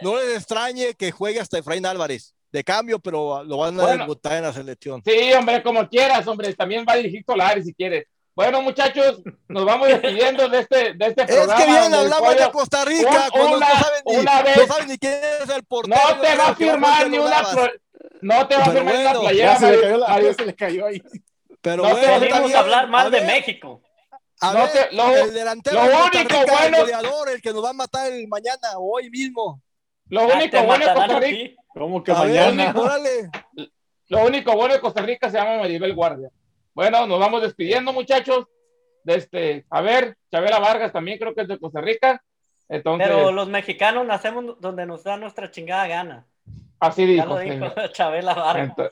[0.00, 2.34] no les extrañe que juegue hasta Efraín Álvarez.
[2.50, 4.04] De cambio, pero lo van a Bueno.
[4.04, 5.02] debutar en la selección.
[5.04, 6.54] Sí, hombre, como quieras, hombre.
[6.54, 8.08] También va a dirigir Solari si quiere.
[8.38, 11.56] Bueno, muchachos, nos vamos despidiendo de este, de este Es programa.
[11.56, 14.66] que bien hablamos de Costa Rica Un- cuando una- no, saben ni, una vez- no
[14.68, 15.96] saben ni quién es el portero.
[15.96, 17.42] No te va a firmar ni una
[18.20, 20.86] no te va a firmar una bueno, playera, se le cayó la, se le cayó
[20.86, 21.02] ahí.
[21.60, 23.82] Pero no bueno, a hablar mal A de ver, México.
[24.40, 27.52] A No ver, te- lo- el delantero lo único Rica, bueno- el goleador, el que
[27.52, 29.60] nos va a matar el mañana o hoy mismo.
[30.10, 31.62] Lo Ah, único bueno de Costa Rica.
[31.74, 32.72] ¿Cómo que A mañana?
[34.10, 36.30] lo único bueno de Costa Rica se llama Maribel Guardia.
[36.78, 38.46] Bueno, nos vamos despidiendo, muchachos.
[39.02, 42.22] De este, a ver, Chabela Vargas también creo que es de Costa Rica.
[42.68, 46.26] Entonces, Pero los mexicanos nacemos donde nos da nuestra chingada gana.
[46.78, 47.34] así Ya dijo.
[47.34, 47.66] lo dijo.
[47.92, 48.74] Chabela Vargas.
[48.78, 48.84] No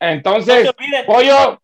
[0.00, 1.06] Entonces, se olviden.
[1.06, 1.62] Pollo,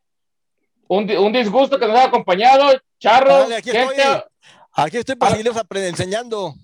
[0.88, 2.70] un, un disgusto que nos ha acompañado.
[2.98, 4.22] Charro, Dale, aquí gente, estoy.
[4.72, 5.36] Aquí estoy para Ah.
[5.36, 6.54] seguirles enseñando.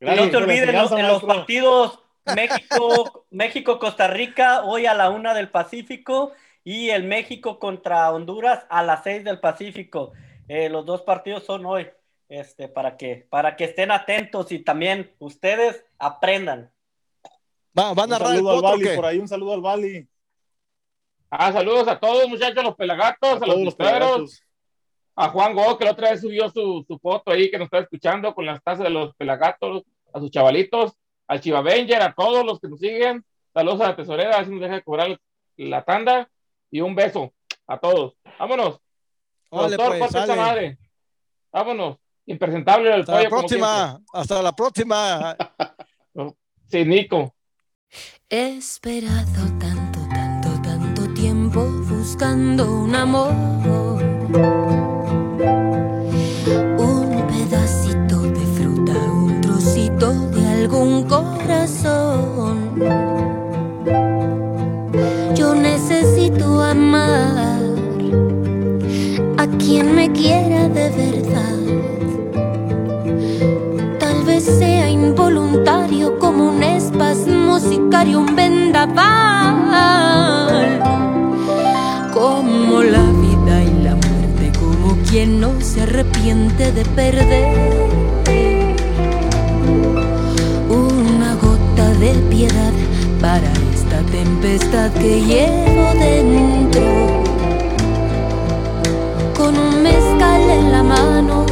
[0.00, 2.00] No te olviden los- en los partidos
[2.34, 6.32] México, México, Costa Rica, hoy a la una del Pacífico,
[6.64, 10.12] y el México contra Honduras a las seis del Pacífico.
[10.48, 11.88] Eh, los dos partidos son hoy,
[12.28, 16.70] este, para que, para que estén atentos y también ustedes aprendan.
[17.78, 20.08] Va, ¿Va a Un saludo al Bali, por ahí un saludo al Bali.
[21.30, 24.42] Ah, saludos a todos, muchachos, los pelagatos, A a, los pelagatos.
[25.16, 27.78] a Juan Go, que la otra vez subió su, su foto ahí que nos está
[27.78, 30.92] escuchando con las tazas de los pelagatos, a sus chavalitos,
[31.26, 33.24] al Chiva Avenger, a todos los que nos siguen.
[33.54, 35.18] Saludos a la tesorera, a ver si nos deja de cobrar
[35.56, 36.28] la tanda.
[36.72, 37.32] Y un beso
[37.68, 38.14] a todos.
[38.38, 38.80] Vámonos.
[39.50, 40.78] Órale, Productor, pues, esa madre.
[41.52, 41.98] Vámonos.
[42.26, 43.30] Impresentable el Hasta la pollo.
[43.30, 44.00] como próxima.
[44.12, 45.36] Hasta la próxima.
[46.68, 47.34] Sí, Nico.
[48.30, 54.81] He esperado tanto, tanto, tanto tiempo buscando un amor.
[69.72, 71.58] Quien me quiera de verdad.
[73.98, 78.92] Tal vez sea involuntario como un espasmo sicario, un vendaval.
[82.12, 87.88] Como la vida y la muerte, como quien no se arrepiente de perder.
[90.68, 92.74] Una gota de piedad
[93.22, 97.21] para esta tempestad que llevo dentro.
[100.52, 101.46] En la mano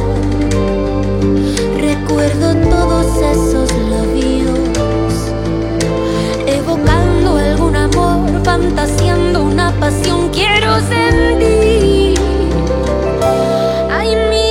[1.77, 4.59] Recuerdo todos esos labios,
[6.45, 10.29] evocando algún amor, fantaseando una pasión.
[10.29, 12.19] Quiero sentir.
[13.91, 14.50] Ay, mi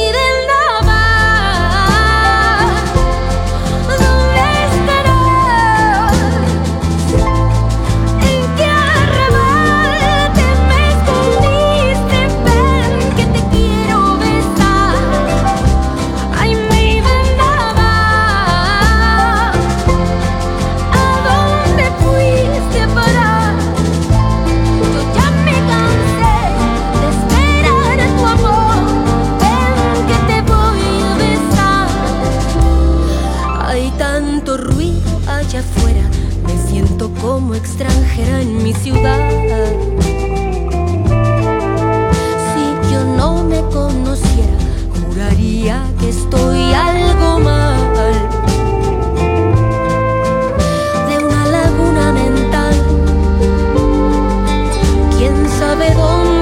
[33.81, 36.03] Hay tanto ruido allá afuera,
[36.47, 39.31] me siento como extranjera en mi ciudad.
[42.53, 44.53] Si yo no me conociera,
[44.93, 47.79] juraría que estoy algo mal.
[51.09, 52.75] De una laguna mental,
[55.17, 56.40] quién sabe dónde.